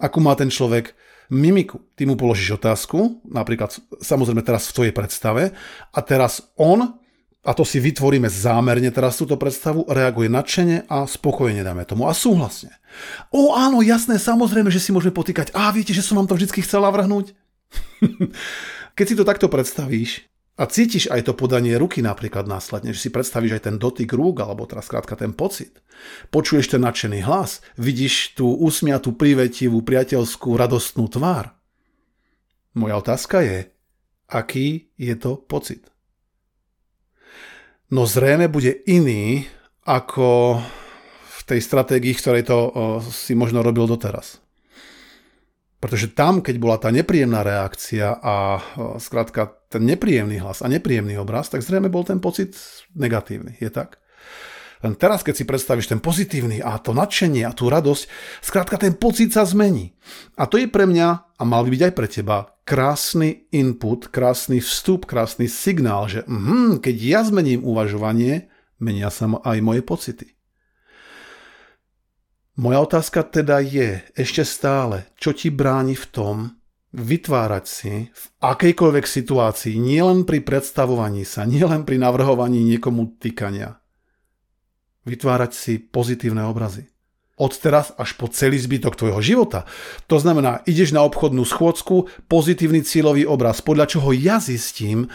Ako 0.00 0.20
má 0.20 0.32
ten 0.36 0.48
človek 0.48 0.96
mimiku. 1.32 1.80
Ty 1.96 2.04
mu 2.06 2.20
položíš 2.20 2.60
otázku, 2.60 3.24
napríklad 3.24 3.72
samozrejme 4.02 4.44
teraz 4.44 4.68
v 4.70 4.76
tvojej 4.76 4.94
predstave, 4.94 5.42
a 5.90 5.98
teraz 6.04 6.52
on, 6.60 6.99
a 7.40 7.56
to 7.56 7.64
si 7.64 7.80
vytvoríme 7.80 8.28
zámerne 8.28 8.92
teraz 8.92 9.16
túto 9.16 9.40
predstavu, 9.40 9.88
reaguje 9.88 10.28
nadšene 10.28 10.84
a 10.92 11.08
spokojne 11.08 11.64
dáme 11.64 11.88
tomu 11.88 12.04
a 12.04 12.12
súhlasne. 12.12 12.76
O 13.32 13.56
áno, 13.56 13.80
jasné, 13.80 14.20
samozrejme, 14.20 14.68
že 14.68 14.82
si 14.82 14.92
môžeme 14.92 15.16
potýkať. 15.16 15.48
A 15.56 15.72
viete, 15.72 15.96
že 15.96 16.04
som 16.04 16.20
vám 16.20 16.28
to 16.28 16.36
vždy 16.36 16.60
chcela 16.60 16.92
vrhnúť? 16.92 17.32
Keď 18.96 19.06
si 19.08 19.16
to 19.16 19.24
takto 19.24 19.48
predstavíš, 19.48 20.28
a 20.60 20.68
cítiš 20.68 21.08
aj 21.08 21.24
to 21.24 21.32
podanie 21.32 21.72
ruky 21.80 22.04
napríklad 22.04 22.44
následne, 22.44 22.92
že 22.92 23.08
si 23.08 23.10
predstavíš 23.14 23.56
aj 23.56 23.62
ten 23.64 23.76
dotyk 23.80 24.12
rúk, 24.12 24.44
alebo 24.44 24.68
teraz 24.68 24.92
skrátka 24.92 25.16
ten 25.16 25.32
pocit. 25.32 25.80
Počuješ 26.28 26.76
ten 26.76 26.84
nadšený 26.84 27.24
hlas, 27.24 27.64
vidíš 27.80 28.36
tú 28.36 28.52
usmiatú, 28.60 29.16
privetivú, 29.16 29.80
priateľskú, 29.80 30.60
radostnú 30.60 31.08
tvár. 31.08 31.56
Moja 32.76 33.00
otázka 33.00 33.40
je, 33.40 33.72
aký 34.28 34.92
je 35.00 35.14
to 35.16 35.40
pocit? 35.40 35.88
No 37.90 38.06
zrejme 38.06 38.46
bude 38.46 38.86
iný 38.86 39.50
ako 39.82 40.62
v 41.26 41.40
tej 41.42 41.58
stratégii, 41.58 42.14
ktorej 42.14 42.46
to 42.46 42.70
si 43.10 43.34
možno 43.34 43.66
robil 43.66 43.90
doteraz. 43.90 44.38
Pretože 45.82 46.12
tam, 46.14 46.38
keď 46.44 46.54
bola 46.60 46.76
tá 46.78 46.94
nepríjemná 46.94 47.42
reakcia 47.42 48.20
a 48.22 48.62
skrátka 49.00 49.50
ten 49.66 49.82
nepríjemný 49.82 50.38
hlas 50.38 50.62
a 50.62 50.70
nepríjemný 50.70 51.18
obraz, 51.18 51.50
tak 51.50 51.66
zrejme 51.66 51.90
bol 51.90 52.06
ten 52.06 52.22
pocit 52.22 52.54
negatívny. 52.94 53.58
Je 53.58 53.72
tak? 53.72 53.98
Len 54.80 54.96
teraz, 54.96 55.20
keď 55.20 55.34
si 55.36 55.44
predstavíš 55.44 55.92
ten 55.92 56.00
pozitívny 56.00 56.64
a 56.64 56.80
to 56.80 56.96
nadšenie 56.96 57.44
a 57.44 57.52
tú 57.52 57.68
radosť, 57.68 58.08
skrátka 58.40 58.80
ten 58.80 58.96
pocit 58.96 59.28
sa 59.36 59.44
zmení. 59.44 59.92
A 60.40 60.48
to 60.48 60.56
je 60.56 60.72
pre 60.72 60.88
mňa, 60.88 61.36
a 61.36 61.42
mal 61.44 61.68
by 61.68 61.76
byť 61.76 61.82
aj 61.84 61.92
pre 61.92 62.08
teba, 62.08 62.38
krásny 62.64 63.50
input, 63.52 64.08
krásny 64.08 64.62
vstup, 64.64 65.04
krásny 65.04 65.52
signál, 65.52 66.08
že 66.08 66.24
mm, 66.24 66.80
keď 66.80 66.96
ja 66.96 67.20
zmením 67.26 67.60
uvažovanie, 67.60 68.48
menia 68.80 69.12
sa 69.12 69.28
aj 69.28 69.58
moje 69.60 69.82
pocity. 69.84 70.26
Moja 72.60 72.78
otázka 72.84 73.24
teda 73.24 73.60
je 73.64 74.04
ešte 74.12 74.44
stále, 74.44 75.08
čo 75.16 75.32
ti 75.32 75.48
bráni 75.48 75.96
v 75.96 76.06
tom 76.12 76.36
vytvárať 76.92 77.64
si 77.64 78.10
v 78.12 78.24
akejkoľvek 78.42 79.06
situácii, 79.06 79.80
nielen 79.80 80.28
pri 80.28 80.44
predstavovaní 80.44 81.24
sa, 81.24 81.48
nielen 81.48 81.88
pri 81.88 81.96
navrhovaní 81.96 82.60
niekomu 82.66 83.16
týkania, 83.16 83.79
vytvárať 85.04 85.50
si 85.52 85.72
pozitívne 85.80 86.44
obrazy. 86.44 86.88
Od 87.40 87.52
teraz 87.56 87.96
až 87.96 88.20
po 88.20 88.28
celý 88.28 88.60
zbytok 88.60 89.00
tvojho 89.00 89.20
života. 89.24 89.64
To 90.12 90.20
znamená, 90.20 90.60
ideš 90.68 90.92
na 90.92 91.00
obchodnú 91.00 91.48
schôdzku, 91.48 92.28
pozitívny 92.28 92.84
cieľový 92.84 93.24
obraz, 93.24 93.64
podľa 93.64 93.96
čoho 93.96 94.12
ja 94.12 94.36
zistím, 94.36 95.08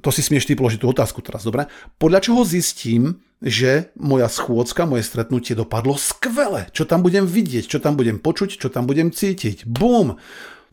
to 0.00 0.08
si 0.08 0.24
smieš 0.24 0.48
ty 0.48 0.54
položiť 0.56 0.80
tú 0.80 0.88
otázku 0.88 1.20
teraz, 1.20 1.44
dobre? 1.44 1.66
Podľa 2.00 2.20
čoho 2.24 2.42
zistím, 2.46 3.20
že 3.44 3.92
moja 3.98 4.30
schôdzka, 4.30 4.88
moje 4.88 5.04
stretnutie 5.04 5.52
dopadlo 5.52 6.00
skvele. 6.00 6.70
Čo 6.72 6.88
tam 6.88 7.04
budem 7.04 7.28
vidieť, 7.28 7.68
čo 7.68 7.78
tam 7.82 7.98
budem 7.98 8.16
počuť, 8.16 8.56
čo 8.56 8.72
tam 8.72 8.88
budem 8.88 9.12
cítiť. 9.12 9.68
Bum! 9.68 10.16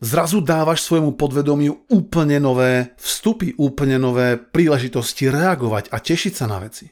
Zrazu 0.02 0.42
dávaš 0.42 0.82
svojmu 0.82 1.14
podvedomiu 1.14 1.86
úplne 1.86 2.42
nové 2.42 2.90
vstupy, 2.98 3.54
úplne 3.54 4.02
nové 4.02 4.34
príležitosti 4.34 5.30
reagovať 5.30 5.94
a 5.94 6.02
tešiť 6.02 6.34
sa 6.34 6.50
na 6.50 6.58
veci. 6.58 6.90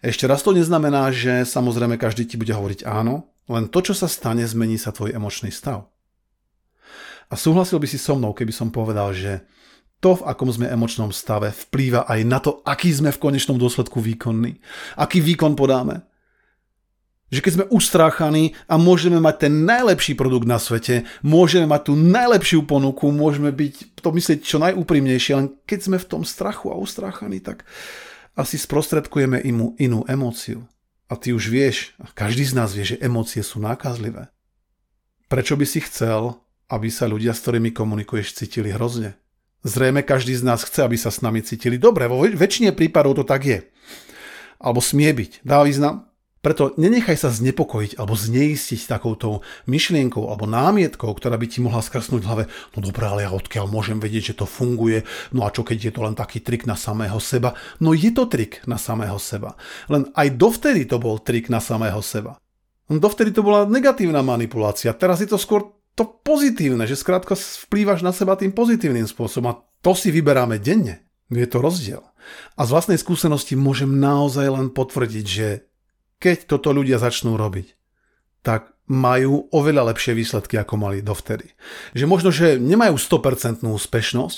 Ešte 0.00 0.24
raz 0.24 0.40
to 0.40 0.56
neznamená, 0.56 1.12
že 1.12 1.44
samozrejme 1.44 2.00
každý 2.00 2.24
ti 2.24 2.40
bude 2.40 2.56
hovoriť 2.56 2.88
áno, 2.88 3.28
len 3.52 3.68
to, 3.68 3.84
čo 3.84 3.92
sa 3.92 4.08
stane, 4.08 4.48
zmení 4.48 4.80
sa 4.80 4.96
tvoj 4.96 5.12
emočný 5.12 5.52
stav. 5.52 5.92
A 7.28 7.36
súhlasil 7.36 7.76
by 7.76 7.84
si 7.84 8.00
so 8.00 8.16
mnou, 8.16 8.32
keby 8.32 8.56
som 8.56 8.72
povedal, 8.72 9.12
že 9.12 9.44
to, 10.00 10.16
v 10.16 10.24
akom 10.24 10.48
sme 10.48 10.72
emočnom 10.72 11.12
stave, 11.12 11.52
vplýva 11.52 12.08
aj 12.08 12.20
na 12.24 12.40
to, 12.40 12.64
aký 12.64 12.88
sme 12.88 13.12
v 13.12 13.28
konečnom 13.28 13.60
dôsledku 13.60 14.00
výkonní. 14.00 14.56
Aký 14.96 15.20
výkon 15.20 15.52
podáme. 15.52 16.00
Že 17.28 17.40
keď 17.44 17.52
sme 17.52 17.68
ustráchaní 17.68 18.44
a 18.64 18.80
môžeme 18.80 19.20
mať 19.20 19.48
ten 19.48 19.68
najlepší 19.68 20.16
produkt 20.16 20.48
na 20.48 20.56
svete, 20.56 21.04
môžeme 21.20 21.68
mať 21.68 21.92
tú 21.92 21.94
najlepšiu 21.94 22.64
ponuku, 22.64 23.12
môžeme 23.12 23.52
byť, 23.52 24.00
to 24.00 24.08
myslieť 24.08 24.38
čo 24.40 24.56
najúprimnejšie, 24.64 25.32
len 25.36 25.52
keď 25.68 25.78
sme 25.84 25.96
v 26.00 26.08
tom 26.08 26.22
strachu 26.24 26.72
a 26.72 26.80
ustráchaní, 26.80 27.44
tak 27.44 27.68
asi 28.32 28.56
sprostredkujeme 28.56 29.44
inú, 29.44 29.76
inú 29.76 30.08
emóciu. 30.08 30.64
A 31.12 31.20
ty 31.20 31.36
už 31.36 31.52
vieš, 31.52 31.92
každý 32.16 32.48
z 32.48 32.56
nás 32.56 32.72
vie, 32.72 32.84
že 32.84 33.00
emócie 33.00 33.44
sú 33.44 33.60
nákazlivé. 33.60 34.32
Prečo 35.28 35.60
by 35.60 35.66
si 35.68 35.84
chcel, 35.84 36.40
aby 36.72 36.88
sa 36.88 37.04
ľudia, 37.04 37.36
s 37.36 37.44
ktorými 37.44 37.76
komunikuješ, 37.76 38.40
cítili 38.40 38.72
hrozne? 38.72 39.20
Zrejme 39.68 40.00
každý 40.00 40.32
z 40.32 40.48
nás 40.48 40.64
chce, 40.64 40.80
aby 40.80 40.96
sa 40.96 41.12
s 41.12 41.20
nami 41.20 41.44
cítili 41.44 41.76
dobre. 41.76 42.08
Vo 42.08 42.24
väčšine 42.24 42.72
prípadov 42.72 43.20
to 43.20 43.24
tak 43.28 43.44
je. 43.44 43.58
Alebo 44.56 44.80
smie 44.80 45.12
byť. 45.12 45.44
Dá 45.44 45.60
význam? 45.60 46.07
Preto 46.48 46.72
nenechaj 46.80 47.12
sa 47.12 47.28
znepokojiť 47.28 48.00
alebo 48.00 48.16
zneistiť 48.16 48.88
takouto 48.88 49.44
myšlienkou 49.68 50.32
alebo 50.32 50.48
námietkou, 50.48 51.12
ktorá 51.12 51.36
by 51.36 51.44
ti 51.44 51.60
mohla 51.60 51.84
skrsnúť 51.84 52.24
v 52.24 52.28
hlave. 52.32 52.44
No 52.72 52.80
dobré, 52.80 53.04
ale 53.04 53.28
ja 53.28 53.36
odkiaľ 53.36 53.68
môžem 53.68 54.00
vedieť, 54.00 54.32
že 54.32 54.38
to 54.40 54.46
funguje? 54.48 55.04
No 55.36 55.44
a 55.44 55.52
čo 55.52 55.60
keď 55.60 55.76
je 55.76 55.92
to 55.92 56.00
len 56.08 56.16
taký 56.16 56.40
trik 56.40 56.64
na 56.64 56.72
samého 56.72 57.20
seba? 57.20 57.52
No 57.84 57.92
je 57.92 58.08
to 58.16 58.24
trik 58.24 58.64
na 58.64 58.80
samého 58.80 59.20
seba. 59.20 59.60
Len 59.92 60.08
aj 60.16 60.40
dovtedy 60.40 60.88
to 60.88 60.96
bol 60.96 61.20
trik 61.20 61.52
na 61.52 61.60
samého 61.60 62.00
seba. 62.00 62.40
Dovtedy 62.88 63.36
to 63.36 63.44
bola 63.44 63.68
negatívna 63.68 64.24
manipulácia. 64.24 64.96
Teraz 64.96 65.20
je 65.20 65.28
to 65.28 65.36
skôr 65.36 65.68
to 65.92 66.08
pozitívne, 66.24 66.88
že 66.88 66.96
skrátka 66.96 67.36
vplývaš 67.36 68.00
na 68.00 68.16
seba 68.16 68.40
tým 68.40 68.56
pozitívnym 68.56 69.04
spôsobom 69.04 69.52
a 69.52 69.60
to 69.84 69.92
si 69.92 70.08
vyberáme 70.08 70.56
denne. 70.56 71.04
Je 71.28 71.44
to 71.44 71.60
rozdiel. 71.60 72.08
A 72.56 72.64
z 72.64 72.72
vlastnej 72.72 72.96
skúsenosti 72.96 73.52
môžem 73.52 74.00
naozaj 74.00 74.48
len 74.48 74.72
potvrdiť, 74.72 75.26
že 75.28 75.67
keď 76.18 76.50
toto 76.50 76.74
ľudia 76.74 76.98
začnú 76.98 77.38
robiť, 77.38 77.74
tak 78.42 78.74
majú 78.88 79.52
oveľa 79.52 79.92
lepšie 79.92 80.16
výsledky, 80.16 80.56
ako 80.56 80.80
mali 80.80 81.04
dovtedy. 81.04 81.52
Že 81.92 82.04
možno, 82.08 82.32
že 82.32 82.56
nemajú 82.56 82.96
100% 82.96 83.60
úspešnosť, 83.60 84.36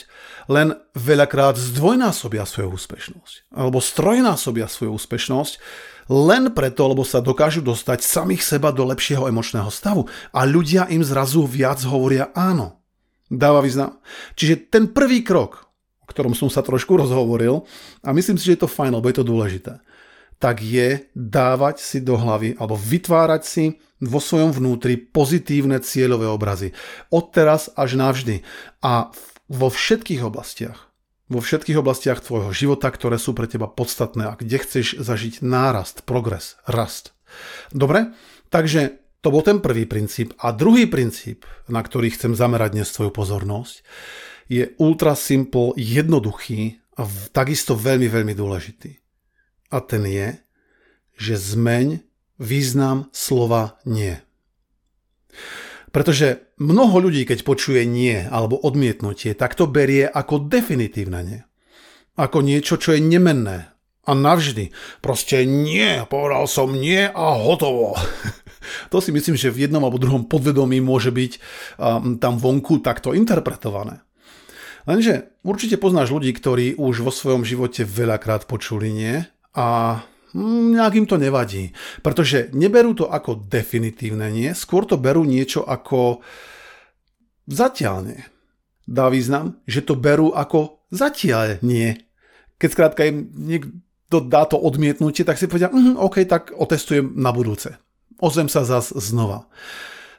len 0.51 0.75
veľakrát 0.99 1.55
zdvojnásobia 1.55 2.43
svoju 2.43 2.75
úspešnosť. 2.75 3.55
Alebo 3.55 3.79
strojnásobia 3.79 4.67
svoju 4.67 4.99
úspešnosť, 4.99 5.53
len 6.11 6.51
preto, 6.51 6.91
lebo 6.91 7.07
sa 7.07 7.23
dokážu 7.23 7.63
dostať 7.63 8.03
samých 8.03 8.43
seba 8.43 8.75
do 8.75 8.83
lepšieho 8.91 9.31
emočného 9.31 9.71
stavu 9.71 10.11
a 10.35 10.43
ľudia 10.43 10.91
im 10.91 11.07
zrazu 11.07 11.47
viac 11.47 11.79
hovoria 11.87 12.35
áno. 12.35 12.83
Dáva 13.31 13.63
význam. 13.63 14.03
Čiže 14.35 14.67
ten 14.75 14.91
prvý 14.91 15.23
krok, 15.23 15.71
ktorom 16.11 16.35
som 16.35 16.51
sa 16.51 16.67
trošku 16.67 16.99
rozhovoril 16.99 17.63
a 18.03 18.11
myslím 18.11 18.35
si, 18.35 18.51
že 18.51 18.59
je 18.59 18.67
to 18.67 18.75
fajn, 18.75 18.99
lebo 18.99 19.07
je 19.07 19.23
to 19.23 19.31
dôležité, 19.31 19.79
tak 20.41 20.65
je 20.65 21.05
dávať 21.13 21.85
si 21.85 22.01
do 22.01 22.17
hlavy 22.17 22.57
alebo 22.57 22.75
vytvárať 22.75 23.43
si 23.45 23.65
vo 24.01 24.19
svojom 24.19 24.57
vnútri 24.57 24.97
pozitívne 24.97 25.79
cieľové 25.85 26.25
obrazy. 26.27 26.73
Od 27.13 27.29
teraz 27.29 27.69
až 27.77 28.01
navždy. 28.01 28.41
A 28.81 29.13
vo 29.53 29.69
všetkých 29.69 30.25
oblastiach. 30.25 30.89
Vo 31.29 31.45
všetkých 31.45 31.79
oblastiach 31.79 32.25
tvojho 32.25 32.51
života, 32.51 32.89
ktoré 32.89 33.21
sú 33.21 33.37
pre 33.37 33.47
teba 33.47 33.69
podstatné 33.69 34.33
a 34.33 34.35
kde 34.35 34.59
chceš 34.65 34.99
zažiť 34.99 35.45
nárast, 35.45 36.03
progres, 36.09 36.57
rast. 36.65 37.13
Dobre? 37.71 38.17
Takže 38.49 38.99
to 39.21 39.29
bol 39.29 39.45
ten 39.45 39.61
prvý 39.61 39.85
princíp. 39.85 40.33
A 40.41 40.57
druhý 40.57 40.89
princíp, 40.89 41.45
na 41.69 41.85
ktorý 41.85 42.11
chcem 42.17 42.33
zamerať 42.33 42.81
dnes 42.81 42.89
svoju 42.89 43.13
pozornosť, 43.13 43.85
je 44.51 44.75
ultra 44.81 45.15
simple, 45.15 45.77
jednoduchý 45.77 46.81
a 46.99 47.07
takisto 47.31 47.77
veľmi, 47.77 48.09
veľmi 48.11 48.35
dôležitý. 48.35 49.10
A 49.71 49.79
ten 49.79 50.03
je, 50.03 50.29
že 51.15 51.39
zmeň 51.39 52.03
význam 52.43 53.07
slova 53.15 53.79
nie. 53.87 54.19
Pretože 55.91 56.55
mnoho 56.59 57.03
ľudí, 57.03 57.27
keď 57.27 57.43
počuje 57.43 57.83
nie 57.85 58.25
alebo 58.31 58.59
odmietnutie, 58.59 59.35
tak 59.35 59.59
to 59.59 59.67
berie 59.67 60.07
ako 60.07 60.43
definitívne 60.47 61.21
nie. 61.23 61.41
Ako 62.15 62.43
niečo, 62.43 62.79
čo 62.79 62.95
je 62.95 63.01
nemenné. 63.03 63.71
A 64.07 64.17
navždy. 64.17 64.75
Proste 65.05 65.45
nie, 65.47 66.03
povedal 66.09 66.49
som 66.51 66.73
nie 66.73 67.07
a 67.07 67.27
hotovo. 67.37 67.95
to 68.93 68.99
si 68.99 69.15
myslím, 69.15 69.37
že 69.39 69.53
v 69.53 69.69
jednom 69.69 69.83
alebo 69.83 70.03
druhom 70.03 70.27
podvedomí 70.27 70.83
môže 70.83 71.15
byť 71.15 71.33
um, 71.79 72.17
tam 72.19 72.41
vonku 72.41 72.83
takto 72.83 73.15
interpretované. 73.15 74.03
Lenže 74.89 75.37
určite 75.45 75.77
poznáš 75.77 76.11
ľudí, 76.11 76.33
ktorí 76.33 76.81
už 76.81 77.05
vo 77.05 77.13
svojom 77.13 77.45
živote 77.45 77.85
veľakrát 77.85 78.49
počuli 78.49 78.89
nie 78.91 79.21
a 79.55 80.01
Hm, 80.31 80.79
nejak 80.79 80.95
im 80.95 81.07
to 81.11 81.19
nevadí, 81.19 81.75
pretože 82.07 82.55
neberú 82.55 82.95
to 82.95 83.11
ako 83.11 83.51
definitívne 83.51 84.31
nie, 84.31 84.55
skôr 84.55 84.87
to 84.87 84.95
berú 84.95 85.27
niečo 85.27 85.67
ako 85.67 86.23
zatiaľ 87.51 88.15
nie. 88.15 88.21
Dá 88.87 89.11
význam, 89.11 89.59
že 89.67 89.83
to 89.83 89.99
berú 89.99 90.31
ako 90.31 90.87
zatiaľ 90.95 91.59
nie. 91.67 91.99
Keď 92.63 92.69
skrátka 92.71 93.03
im 93.11 93.27
niekto 93.35 94.23
dá 94.23 94.47
to 94.47 94.55
odmietnutie, 94.55 95.27
tak 95.27 95.35
si 95.35 95.51
povedia, 95.51 95.71
mm, 95.71 95.99
OK, 95.99 96.23
tak 96.31 96.55
otestujem 96.55 97.11
na 97.19 97.35
budúce. 97.35 97.75
Ozvem 98.23 98.47
sa 98.47 98.63
zas 98.63 98.95
znova. 98.95 99.51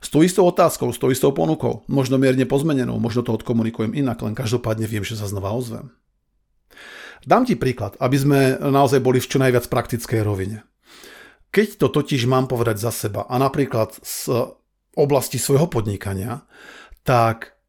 S 0.01 0.11
tou 0.11 0.25
istou 0.27 0.43
otázkou, 0.43 0.91
s 0.91 0.99
tou 0.99 1.13
istou 1.13 1.31
ponukou, 1.31 1.87
možno 1.87 2.19
mierne 2.19 2.43
pozmenenou, 2.43 2.99
možno 2.99 3.23
to 3.23 3.31
odkomunikujem 3.31 3.95
inak, 3.95 4.19
len 4.25 4.35
každopádne 4.35 4.89
viem, 4.89 5.05
že 5.07 5.15
sa 5.15 5.29
znova 5.29 5.55
ozvem. 5.55 5.93
Dám 7.21 7.45
ti 7.45 7.53
príklad, 7.53 7.97
aby 8.01 8.17
sme 8.17 8.39
naozaj 8.57 8.97
boli 8.97 9.21
v 9.21 9.29
čo 9.29 9.37
najviac 9.37 9.69
praktickej 9.69 10.21
rovine. 10.25 10.65
Keď 11.51 11.77
to 11.77 11.87
totiž 11.91 12.25
mám 12.25 12.47
povedať 12.47 12.79
za 12.79 12.89
seba 12.89 13.27
a 13.27 13.35
napríklad 13.37 13.93
z 14.01 14.31
oblasti 14.95 15.37
svojho 15.37 15.67
podnikania, 15.67 16.47
tak 17.03 17.61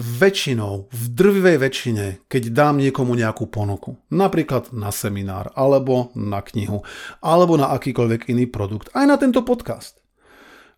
väčšinou, 0.00 0.88
v 0.88 1.04
drvivej 1.12 1.56
väčšine, 1.60 2.06
keď 2.30 2.42
dám 2.54 2.78
niekomu 2.78 3.12
nejakú 3.12 3.50
ponuku, 3.50 3.98
napríklad 4.08 4.72
na 4.72 4.94
seminár, 4.94 5.50
alebo 5.58 6.14
na 6.14 6.40
knihu, 6.40 6.86
alebo 7.20 7.58
na 7.58 7.74
akýkoľvek 7.74 8.30
iný 8.30 8.46
produkt, 8.46 8.88
aj 8.94 9.04
na 9.04 9.16
tento 9.18 9.42
podcast, 9.42 10.00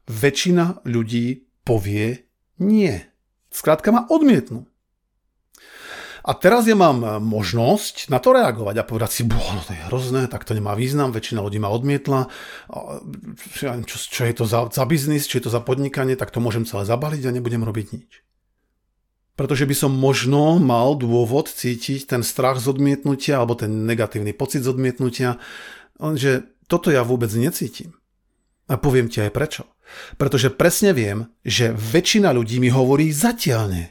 väčšina 0.08 0.82
ľudí 0.88 1.46
povie 1.62 2.26
nie. 2.58 3.04
Skrátka 3.52 3.92
ma 3.92 4.08
odmietnú. 4.08 4.66
A 6.22 6.38
teraz 6.38 6.70
ja 6.70 6.78
mám 6.78 6.98
eh, 7.02 7.10
možnosť 7.18 8.08
na 8.08 8.22
to 8.22 8.34
reagovať 8.34 8.74
a 8.78 8.86
povedať 8.86 9.10
si, 9.10 9.22
no 9.26 9.60
to 9.66 9.74
je 9.74 9.86
hrozné, 9.90 10.30
tak 10.30 10.46
to 10.46 10.54
nemá 10.54 10.78
význam, 10.78 11.10
väčšina 11.10 11.42
ľudí 11.42 11.58
ma 11.58 11.70
odmietla, 11.74 12.30
čo, 13.58 13.96
čo 13.98 14.22
je 14.22 14.34
to 14.34 14.44
za, 14.46 14.70
za 14.70 14.84
biznis, 14.86 15.26
či 15.26 15.42
je 15.42 15.48
to 15.48 15.54
za 15.54 15.60
podnikanie, 15.62 16.14
tak 16.14 16.30
to 16.30 16.38
môžem 16.38 16.62
celé 16.62 16.86
zabaliť 16.86 17.26
a 17.26 17.34
nebudem 17.34 17.66
robiť 17.66 17.86
nič. 17.94 18.22
Pretože 19.32 19.64
by 19.64 19.74
som 19.74 19.92
možno 19.96 20.60
mal 20.60 20.92
dôvod 20.94 21.48
cítiť 21.48 22.04
ten 22.04 22.22
strach 22.22 22.60
z 22.60 22.68
odmietnutia 22.68 23.40
alebo 23.40 23.56
ten 23.56 23.88
negatívny 23.88 24.36
pocit 24.36 24.60
z 24.60 24.76
odmietnutia, 24.76 25.40
že 25.98 26.52
toto 26.68 26.92
ja 26.92 27.00
vôbec 27.00 27.32
necítim. 27.32 27.96
A 28.68 28.76
poviem 28.76 29.08
ti 29.08 29.24
aj 29.24 29.32
prečo. 29.32 29.64
Pretože 30.16 30.52
presne 30.52 30.92
viem, 30.96 31.28
že 31.44 31.72
väčšina 31.72 32.32
ľudí 32.32 32.60
mi 32.60 32.72
hovorí 32.72 33.12
zatiaľ 33.12 33.64
nie. 33.68 33.88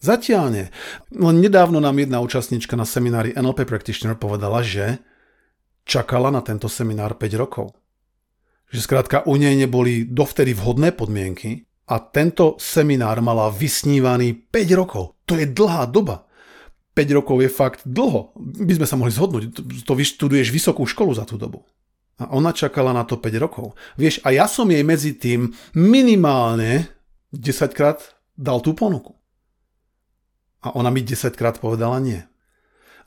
Zatiaľ 0.00 0.44
nie. 0.48 0.66
Len 1.12 1.36
nedávno 1.44 1.76
nám 1.76 2.00
jedna 2.00 2.24
účastnička 2.24 2.72
na 2.72 2.88
seminári 2.88 3.36
NLP 3.36 3.68
Practitioner 3.68 4.16
povedala, 4.16 4.64
že 4.64 4.96
čakala 5.84 6.32
na 6.32 6.40
tento 6.40 6.72
seminár 6.72 7.20
5 7.20 7.36
rokov. 7.36 7.76
Že 8.72 8.80
skrátka 8.80 9.28
u 9.28 9.36
nej 9.36 9.52
neboli 9.60 10.08
dovtedy 10.08 10.56
vhodné 10.56 10.96
podmienky 10.96 11.68
a 11.84 12.00
tento 12.00 12.56
seminár 12.56 13.20
mala 13.20 13.52
vysnívaný 13.52 14.48
5 14.48 14.80
rokov. 14.80 15.20
To 15.28 15.36
je 15.36 15.44
dlhá 15.44 15.84
doba. 15.92 16.24
5 16.96 17.18
rokov 17.20 17.36
je 17.44 17.50
fakt 17.52 17.80
dlho. 17.84 18.32
By 18.40 18.80
sme 18.80 18.86
sa 18.88 18.96
mohli 18.96 19.12
zhodnúť. 19.12 19.52
To 19.84 19.92
vyštuduješ 19.92 20.48
vysokú 20.48 20.88
školu 20.88 21.12
za 21.12 21.28
tú 21.28 21.36
dobu. 21.36 21.68
A 22.16 22.32
ona 22.32 22.56
čakala 22.56 22.96
na 22.96 23.04
to 23.04 23.20
5 23.20 23.36
rokov. 23.36 23.76
Vieš, 24.00 24.24
a 24.24 24.32
ja 24.32 24.48
som 24.48 24.64
jej 24.72 24.80
medzi 24.80 25.12
tým 25.12 25.52
minimálne 25.76 26.88
10 27.36 27.76
krát 27.76 28.00
dal 28.32 28.64
tú 28.64 28.72
ponuku. 28.72 29.19
A 30.60 30.76
ona 30.76 30.92
mi 30.92 31.00
10 31.00 31.32
krát 31.36 31.56
povedala 31.56 31.96
nie. 32.00 32.20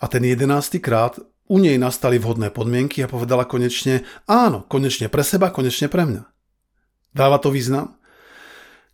A 0.02 0.10
ten 0.10 0.26
11 0.26 0.82
krát 0.82 1.22
u 1.48 1.58
nej 1.60 1.78
nastali 1.78 2.18
vhodné 2.18 2.50
podmienky 2.50 3.04
a 3.04 3.12
povedala 3.12 3.46
konečne 3.46 4.08
áno, 4.26 4.66
konečne 4.66 5.12
pre 5.12 5.22
seba, 5.22 5.54
konečne 5.54 5.92
pre 5.92 6.08
mňa. 6.08 6.24
Dáva 7.14 7.38
to 7.38 7.54
význam? 7.54 8.00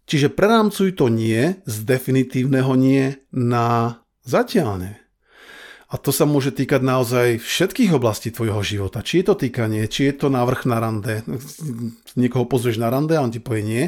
Čiže 0.09 0.33
prerámcuj 0.33 0.97
to 0.97 1.07
nie 1.07 1.61
z 1.69 1.75
definitívneho 1.85 2.73
nie 2.73 3.21
na 3.29 4.01
zatiaľne. 4.25 4.97
A 5.89 5.97
to 5.97 6.13
sa 6.13 6.25
môže 6.29 6.53
týkať 6.53 6.85
naozaj 6.85 7.41
všetkých 7.41 7.97
oblastí 7.97 8.29
tvojho 8.29 8.61
života. 8.61 9.01
Či 9.01 9.21
je 9.21 9.25
to 9.25 9.35
týkanie, 9.37 9.89
či 9.89 10.09
je 10.09 10.13
to 10.21 10.27
návrh 10.29 10.69
na 10.69 10.77
rande. 10.77 11.25
Niekoho 12.13 12.45
pozrieš 12.45 12.77
na 12.77 12.93
rande 12.93 13.17
a 13.17 13.25
on 13.25 13.33
ti 13.33 13.41
povie 13.41 13.63
nie 13.65 13.83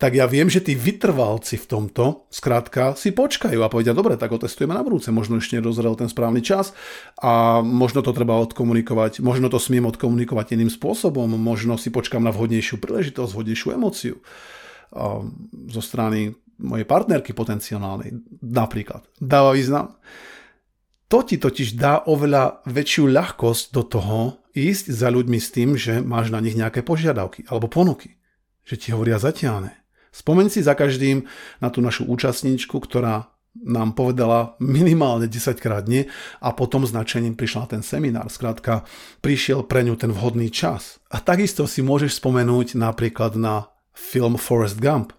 tak 0.00 0.16
ja 0.16 0.24
viem, 0.24 0.48
že 0.48 0.64
tí 0.64 0.72
vytrvalci 0.72 1.60
v 1.60 1.68
tomto 1.68 2.24
skrátka 2.32 2.96
si 2.96 3.12
počkajú 3.12 3.60
a 3.60 3.68
povedia, 3.68 3.92
dobre, 3.92 4.16
tak 4.16 4.32
otestujeme 4.32 4.72
na 4.72 4.80
budúce, 4.80 5.12
možno 5.12 5.36
ešte 5.36 5.60
nedozrel 5.60 5.92
ten 5.92 6.08
správny 6.08 6.40
čas 6.40 6.72
a 7.20 7.60
možno 7.60 8.00
to 8.00 8.16
treba 8.16 8.40
odkomunikovať, 8.40 9.20
možno 9.20 9.52
to 9.52 9.60
smiem 9.60 9.84
odkomunikovať 9.84 10.56
iným 10.56 10.72
spôsobom, 10.72 11.28
možno 11.36 11.76
si 11.76 11.92
počkám 11.92 12.24
na 12.24 12.32
vhodnejšiu 12.32 12.80
príležitosť, 12.80 13.28
vhodnejšiu 13.28 13.68
emociu 13.76 14.16
zo 15.68 15.82
strany 15.84 16.32
mojej 16.56 16.88
partnerky 16.88 17.36
potenciálnej, 17.36 18.16
napríklad. 18.40 19.04
Dáva 19.20 19.52
význam. 19.52 20.00
To 21.12 21.26
ti 21.26 21.36
totiž 21.36 21.76
dá 21.76 22.06
oveľa 22.08 22.64
väčšiu 22.64 23.04
ľahkosť 23.10 23.64
do 23.74 23.82
toho 23.84 24.18
ísť 24.56 24.94
za 24.94 25.12
ľuďmi 25.12 25.38
s 25.42 25.48
tým, 25.50 25.76
že 25.76 26.00
máš 26.00 26.32
na 26.32 26.40
nich 26.40 26.56
nejaké 26.56 26.80
požiadavky 26.86 27.44
alebo 27.50 27.68
ponuky. 27.68 28.16
Že 28.64 28.74
ti 28.78 28.88
hovoria 28.94 29.18
zatiaľne. 29.18 29.79
Spomeň 30.10 30.50
si 30.50 30.60
za 30.60 30.74
každým 30.74 31.26
na 31.62 31.68
tú 31.70 31.78
našu 31.80 32.06
účastníčku, 32.06 32.76
ktorá 32.82 33.30
nám 33.58 33.98
povedala 33.98 34.54
minimálne 34.62 35.26
10 35.26 35.58
krát 35.58 35.90
nie 35.90 36.06
a 36.38 36.54
potom 36.54 36.86
značením 36.86 37.34
prišla 37.34 37.74
ten 37.74 37.82
seminár. 37.82 38.30
Skrátka, 38.30 38.86
prišiel 39.22 39.66
pre 39.66 39.82
ňu 39.82 39.98
ten 39.98 40.14
vhodný 40.14 40.54
čas. 40.54 41.02
A 41.10 41.18
takisto 41.18 41.66
si 41.66 41.82
môžeš 41.82 42.22
spomenúť 42.22 42.78
napríklad 42.78 43.34
na 43.34 43.74
film 43.90 44.38
Forrest 44.38 44.78
Gump. 44.78 45.10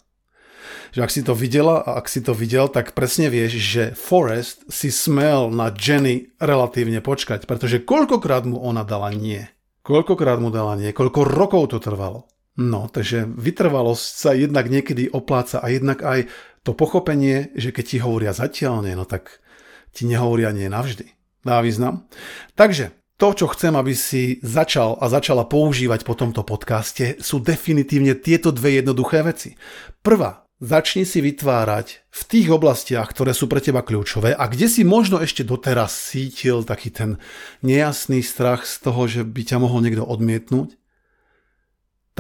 Že 0.96 1.00
ak 1.04 1.12
si 1.12 1.22
to 1.24 1.34
videla 1.36 1.84
a 1.84 2.00
ak 2.00 2.08
si 2.08 2.24
to 2.24 2.32
videl, 2.32 2.72
tak 2.72 2.96
presne 2.96 3.28
vieš, 3.28 3.60
že 3.60 3.84
Forrest 3.96 4.64
si 4.72 4.88
smel 4.88 5.52
na 5.52 5.68
Jenny 5.72 6.32
relatívne 6.40 7.04
počkať, 7.04 7.44
pretože 7.44 7.84
koľkokrát 7.84 8.48
mu 8.48 8.60
ona 8.64 8.88
dala 8.88 9.12
nie. 9.12 9.44
Koľkokrát 9.84 10.40
mu 10.40 10.54
dala 10.54 10.80
nie, 10.80 10.96
koľko 10.96 11.28
rokov 11.28 11.76
to 11.76 11.84
trvalo. 11.84 12.31
No, 12.62 12.86
takže 12.86 13.26
vytrvalosť 13.26 14.06
sa 14.14 14.32
jednak 14.38 14.70
niekedy 14.70 15.10
opláca 15.10 15.58
a 15.58 15.68
jednak 15.74 16.06
aj 16.06 16.30
to 16.62 16.78
pochopenie, 16.78 17.50
že 17.58 17.74
keď 17.74 17.86
ti 17.90 17.98
hovoria 17.98 18.38
zatiaľ 18.38 18.86
nie, 18.86 18.94
no 18.94 19.10
tak 19.10 19.42
ti 19.90 20.06
nehovoria 20.06 20.54
nie 20.54 20.70
navždy. 20.70 21.10
Dá 21.42 21.58
význam? 21.66 22.06
Takže 22.54 22.94
to, 23.18 23.34
čo 23.34 23.50
chcem, 23.54 23.74
aby 23.74 23.94
si 23.98 24.38
začal 24.46 24.98
a 25.02 25.10
začala 25.10 25.46
používať 25.46 26.06
po 26.06 26.14
tomto 26.14 26.46
podcaste, 26.46 27.18
sú 27.18 27.42
definitívne 27.42 28.14
tieto 28.18 28.54
dve 28.54 28.82
jednoduché 28.82 29.26
veci. 29.26 29.58
Prvá, 30.06 30.46
začni 30.62 31.06
si 31.06 31.22
vytvárať 31.22 32.02
v 32.10 32.22
tých 32.30 32.50
oblastiach, 32.50 33.10
ktoré 33.10 33.34
sú 33.34 33.50
pre 33.50 33.62
teba 33.62 33.86
kľúčové 33.86 34.38
a 34.38 34.46
kde 34.46 34.66
si 34.66 34.82
možno 34.82 35.22
ešte 35.22 35.46
doteraz 35.46 35.94
cítil 36.14 36.66
taký 36.66 36.94
ten 36.94 37.22
nejasný 37.66 38.26
strach 38.26 38.66
z 38.66 38.90
toho, 38.90 39.06
že 39.06 39.22
by 39.22 39.42
ťa 39.46 39.58
mohol 39.58 39.86
niekto 39.86 40.06
odmietnúť, 40.06 40.81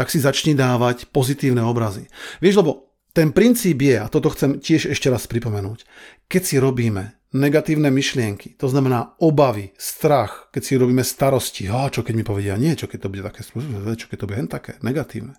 tak 0.02 0.10
si 0.10 0.18
začni 0.18 0.58
dávať 0.58 1.14
pozitívne 1.14 1.62
obrazy. 1.62 2.10
Vieš, 2.42 2.66
lebo 2.66 2.90
Ten 3.12 3.36
princíp 3.36 3.84
je, 3.84 4.00
a 4.00 4.08
toto 4.08 4.32
chcem 4.32 4.64
tiež 4.64 4.88
ešte 4.96 5.12
raz 5.12 5.28
pripomenúť, 5.28 5.84
keď 6.32 6.42
si 6.48 6.56
robíme 6.64 7.20
negatívne 7.36 7.92
myšlienky, 7.92 8.56
to 8.56 8.72
znamená 8.72 9.20
obavy, 9.20 9.76
strach, 9.76 10.48
keď 10.56 10.62
si 10.64 10.80
robíme 10.80 11.04
starosti, 11.04 11.68
a 11.68 11.92
čo 11.92 12.08
keď 12.08 12.14
mi 12.16 12.24
povedia 12.24 12.56
nie, 12.56 12.72
čo 12.76 12.88
keď 12.88 13.08
to 13.08 13.12
bude 13.12 13.24
také, 13.28 13.44
čo 13.44 14.08
keď 14.08 14.18
to 14.20 14.28
bude 14.28 14.40
také, 14.48 14.80
negatívne, 14.80 15.36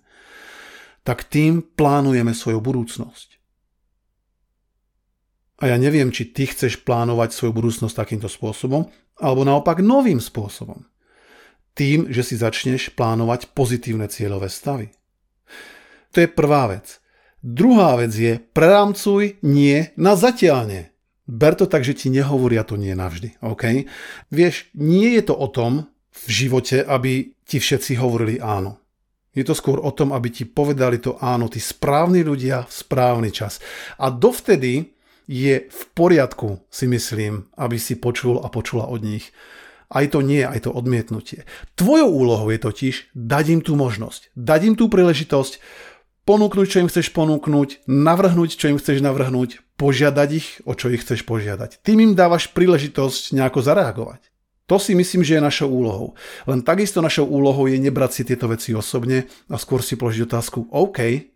tak 1.01 1.25
tým 1.25 1.65
plánujeme 1.65 2.37
svoju 2.37 2.61
budúcnosť. 2.61 3.41
A 5.65 5.73
ja 5.73 5.77
neviem, 5.81 6.13
či 6.13 6.29
ty 6.29 6.45
chceš 6.45 6.81
plánovať 6.85 7.33
svoju 7.33 7.57
budúcnosť 7.57 7.93
takýmto 7.97 8.29
spôsobom, 8.29 8.85
alebo 9.17 9.41
naopak 9.45 9.81
novým 9.81 10.21
spôsobom. 10.21 10.85
Tým, 11.73 12.13
že 12.13 12.21
si 12.21 12.35
začneš 12.37 12.93
plánovať 12.93 13.49
pozitívne 13.57 14.05
cieľové 14.05 14.49
stavy. 14.49 14.93
To 16.13 16.21
je 16.21 16.29
prvá 16.29 16.69
vec. 16.69 17.01
Druhá 17.43 17.97
vec 17.99 18.13
je, 18.13 18.39
prerámcuj 18.39 19.41
nie 19.41 19.89
na 19.97 20.13
zatiaľne. 20.13 20.93
Ber 21.25 21.57
to 21.57 21.65
tak, 21.65 21.81
že 21.81 21.97
ti 21.97 22.07
nehovoria 22.13 22.61
to 22.67 22.77
nie 22.77 22.93
navždy. 22.93 23.41
OK? 23.41 23.89
Vieš, 24.29 24.69
nie 24.77 25.17
je 25.17 25.23
to 25.27 25.35
o 25.35 25.47
tom 25.49 25.89
v 26.13 26.25
živote, 26.29 26.85
aby 26.85 27.33
ti 27.43 27.57
všetci 27.57 27.97
hovorili 27.97 28.37
áno. 28.39 28.79
Je 29.33 29.41
to 29.41 29.57
skôr 29.57 29.81
o 29.81 29.89
tom, 29.89 30.13
aby 30.13 30.29
ti 30.29 30.45
povedali 30.45 31.01
to 31.01 31.17
áno, 31.17 31.49
tí 31.49 31.57
správni 31.57 32.21
ľudia 32.21 32.69
v 32.69 32.73
správny 32.73 33.33
čas. 33.33 33.57
A 33.97 34.13
dovtedy 34.13 34.93
je 35.25 35.65
v 35.65 35.81
poriadku, 35.97 36.61
si 36.69 36.85
myslím, 36.85 37.49
aby 37.57 37.81
si 37.81 37.97
počul 37.97 38.43
a 38.45 38.47
počula 38.53 38.85
od 38.85 39.01
nich. 39.01 39.33
Aj 39.93 40.05
to 40.09 40.25
nie, 40.25 40.41
aj 40.41 40.65
to 40.65 40.73
odmietnutie. 40.73 41.45
Tvojou 41.77 42.09
úlohou 42.09 42.49
je 42.49 42.57
totiž 42.57 43.13
dať 43.13 43.45
im 43.53 43.61
tú 43.61 43.77
možnosť, 43.77 44.33
dať 44.33 44.73
im 44.73 44.75
tú 44.75 44.89
príležitosť, 44.89 45.61
ponúknuť, 46.25 46.65
čo 46.65 46.81
im 46.81 46.89
chceš 46.89 47.13
ponúknuť, 47.13 47.85
navrhnúť, 47.85 48.57
čo 48.57 48.73
im 48.73 48.81
chceš 48.81 49.05
navrhnúť, 49.05 49.61
požiadať 49.77 50.29
ich, 50.33 50.47
o 50.65 50.73
čo 50.73 50.89
ich 50.89 51.05
chceš 51.05 51.21
požiadať. 51.27 51.85
Tým 51.85 52.01
im 52.01 52.11
dávaš 52.17 52.49
príležitosť 52.49 53.37
nejako 53.37 53.59
zareagovať. 53.61 54.33
To 54.71 54.79
si 54.79 54.95
myslím, 54.95 55.27
že 55.27 55.37
je 55.37 55.43
našou 55.43 55.67
úlohou. 55.67 56.15
Len 56.47 56.63
takisto 56.63 57.03
našou 57.03 57.27
úlohou 57.27 57.67
je 57.67 57.75
nebrať 57.75 58.11
si 58.15 58.21
tieto 58.23 58.47
veci 58.47 58.71
osobne 58.71 59.27
a 59.51 59.59
skôr 59.59 59.83
si 59.83 59.99
položiť 59.99 60.23
otázku, 60.23 60.71
OK, 60.71 61.27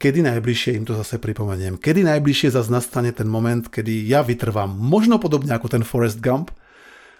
kedy 0.00 0.24
najbližšie 0.24 0.80
im 0.80 0.88
to 0.88 0.96
zase 0.96 1.20
pripomeniem. 1.20 1.76
Kedy 1.76 2.00
najbližšie 2.08 2.56
zase 2.56 2.72
nastane 2.72 3.12
ten 3.12 3.28
moment, 3.28 3.68
kedy 3.68 4.08
ja 4.08 4.24
vytrvám, 4.24 4.72
možno 4.72 5.20
podobne 5.20 5.52
ako 5.52 5.68
ten 5.68 5.84
Forest 5.84 6.24
Gump, 6.24 6.55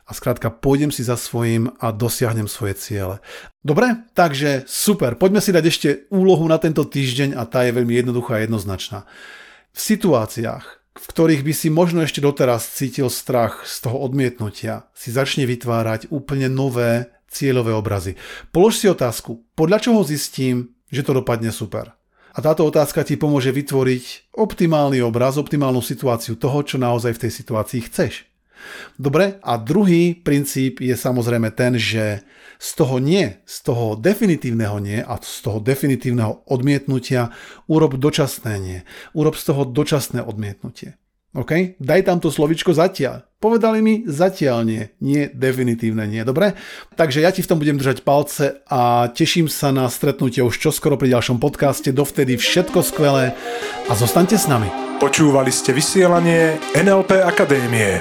a 0.07 0.11
skrátka 0.15 0.55
pôjdem 0.55 0.95
si 0.95 1.03
za 1.03 1.19
svojím 1.19 1.75
a 1.83 1.91
dosiahnem 1.91 2.47
svoje 2.47 2.79
ciele. 2.79 3.19
Dobre? 3.67 4.07
Takže 4.15 4.63
super. 4.71 5.19
Poďme 5.19 5.43
si 5.43 5.51
dať 5.51 5.65
ešte 5.67 5.89
úlohu 6.15 6.47
na 6.47 6.63
tento 6.63 6.87
týždeň 6.87 7.35
a 7.35 7.43
tá 7.43 7.67
je 7.67 7.75
veľmi 7.75 7.91
jednoduchá 7.99 8.39
a 8.39 8.43
jednoznačná. 8.47 9.03
V 9.75 9.81
situáciách, 9.83 10.65
v 10.97 11.05
ktorých 11.11 11.43
by 11.43 11.53
si 11.53 11.69
možno 11.69 12.07
ešte 12.07 12.23
doteraz 12.23 12.71
cítil 12.71 13.11
strach 13.11 13.67
z 13.67 13.83
toho 13.83 13.99
odmietnutia, 13.99 14.87
si 14.95 15.11
začne 15.11 15.45
vytvárať 15.45 16.09
úplne 16.15 16.47
nové 16.47 17.11
cieľové 17.27 17.75
obrazy. 17.75 18.15
Polož 18.55 18.79
si 18.79 18.87
otázku, 18.87 19.43
podľa 19.59 19.91
čoho 19.91 20.01
zistím, 20.07 20.73
že 20.89 21.03
to 21.03 21.19
dopadne 21.19 21.51
super. 21.51 21.99
A 22.37 22.39
táto 22.45 22.63
otázka 22.69 23.03
ti 23.03 23.19
pomôže 23.19 23.51
vytvoriť 23.51 24.31
optimálny 24.39 25.01
obraz, 25.03 25.41
optimálnu 25.41 25.81
situáciu 25.81 26.39
toho, 26.39 26.63
čo 26.63 26.77
naozaj 26.79 27.17
v 27.17 27.23
tej 27.27 27.33
situácii 27.33 27.81
chceš. 27.91 28.29
Dobre, 28.97 29.41
a 29.43 29.57
druhý 29.57 30.17
princíp 30.17 30.81
je 30.81 30.97
samozrejme 30.97 31.53
ten, 31.53 31.77
že 31.79 32.25
z 32.57 32.71
toho 32.73 32.97
nie, 32.99 33.37
z 33.45 33.57
toho 33.63 33.97
definitívneho 34.01 34.81
nie 34.81 35.05
a 35.05 35.21
z 35.21 35.45
toho 35.45 35.59
definitívneho 35.61 36.45
odmietnutia 36.49 37.33
urob 37.69 38.01
dočasné 38.01 38.55
nie. 38.59 38.79
Urob 39.13 39.37
z 39.37 39.45
toho 39.53 39.63
dočasné 39.69 40.25
odmietnutie. 40.25 40.97
OK? 41.37 41.77
Daj 41.77 42.09
tam 42.09 42.17
to 42.17 42.33
slovičko 42.33 42.73
zatiaľ. 42.73 43.29
Povedali 43.37 43.85
mi 43.85 43.95
zatiaľ 44.09 44.65
nie, 44.65 44.89
nie 45.05 45.29
definitívne 45.29 46.09
nie. 46.09 46.25
Dobre? 46.25 46.57
Takže 46.97 47.21
ja 47.21 47.29
ti 47.29 47.45
v 47.45 47.51
tom 47.53 47.61
budem 47.61 47.77
držať 47.77 48.01
palce 48.01 48.65
a 48.65 49.13
teším 49.13 49.53
sa 49.53 49.69
na 49.69 49.93
stretnutie 49.93 50.41
už 50.41 50.57
čoskoro 50.57 50.97
pri 50.97 51.13
ďalšom 51.13 51.37
podcaste. 51.37 51.93
Dovtedy 51.93 52.41
všetko 52.41 52.81
skvelé 52.81 53.37
a 53.85 53.93
zostaňte 53.93 54.41
s 54.41 54.49
nami. 54.49 54.73
Počúvali 54.97 55.53
ste 55.53 55.77
vysielanie 55.77 56.57
NLP 56.73 57.21
Akadémie. 57.21 58.01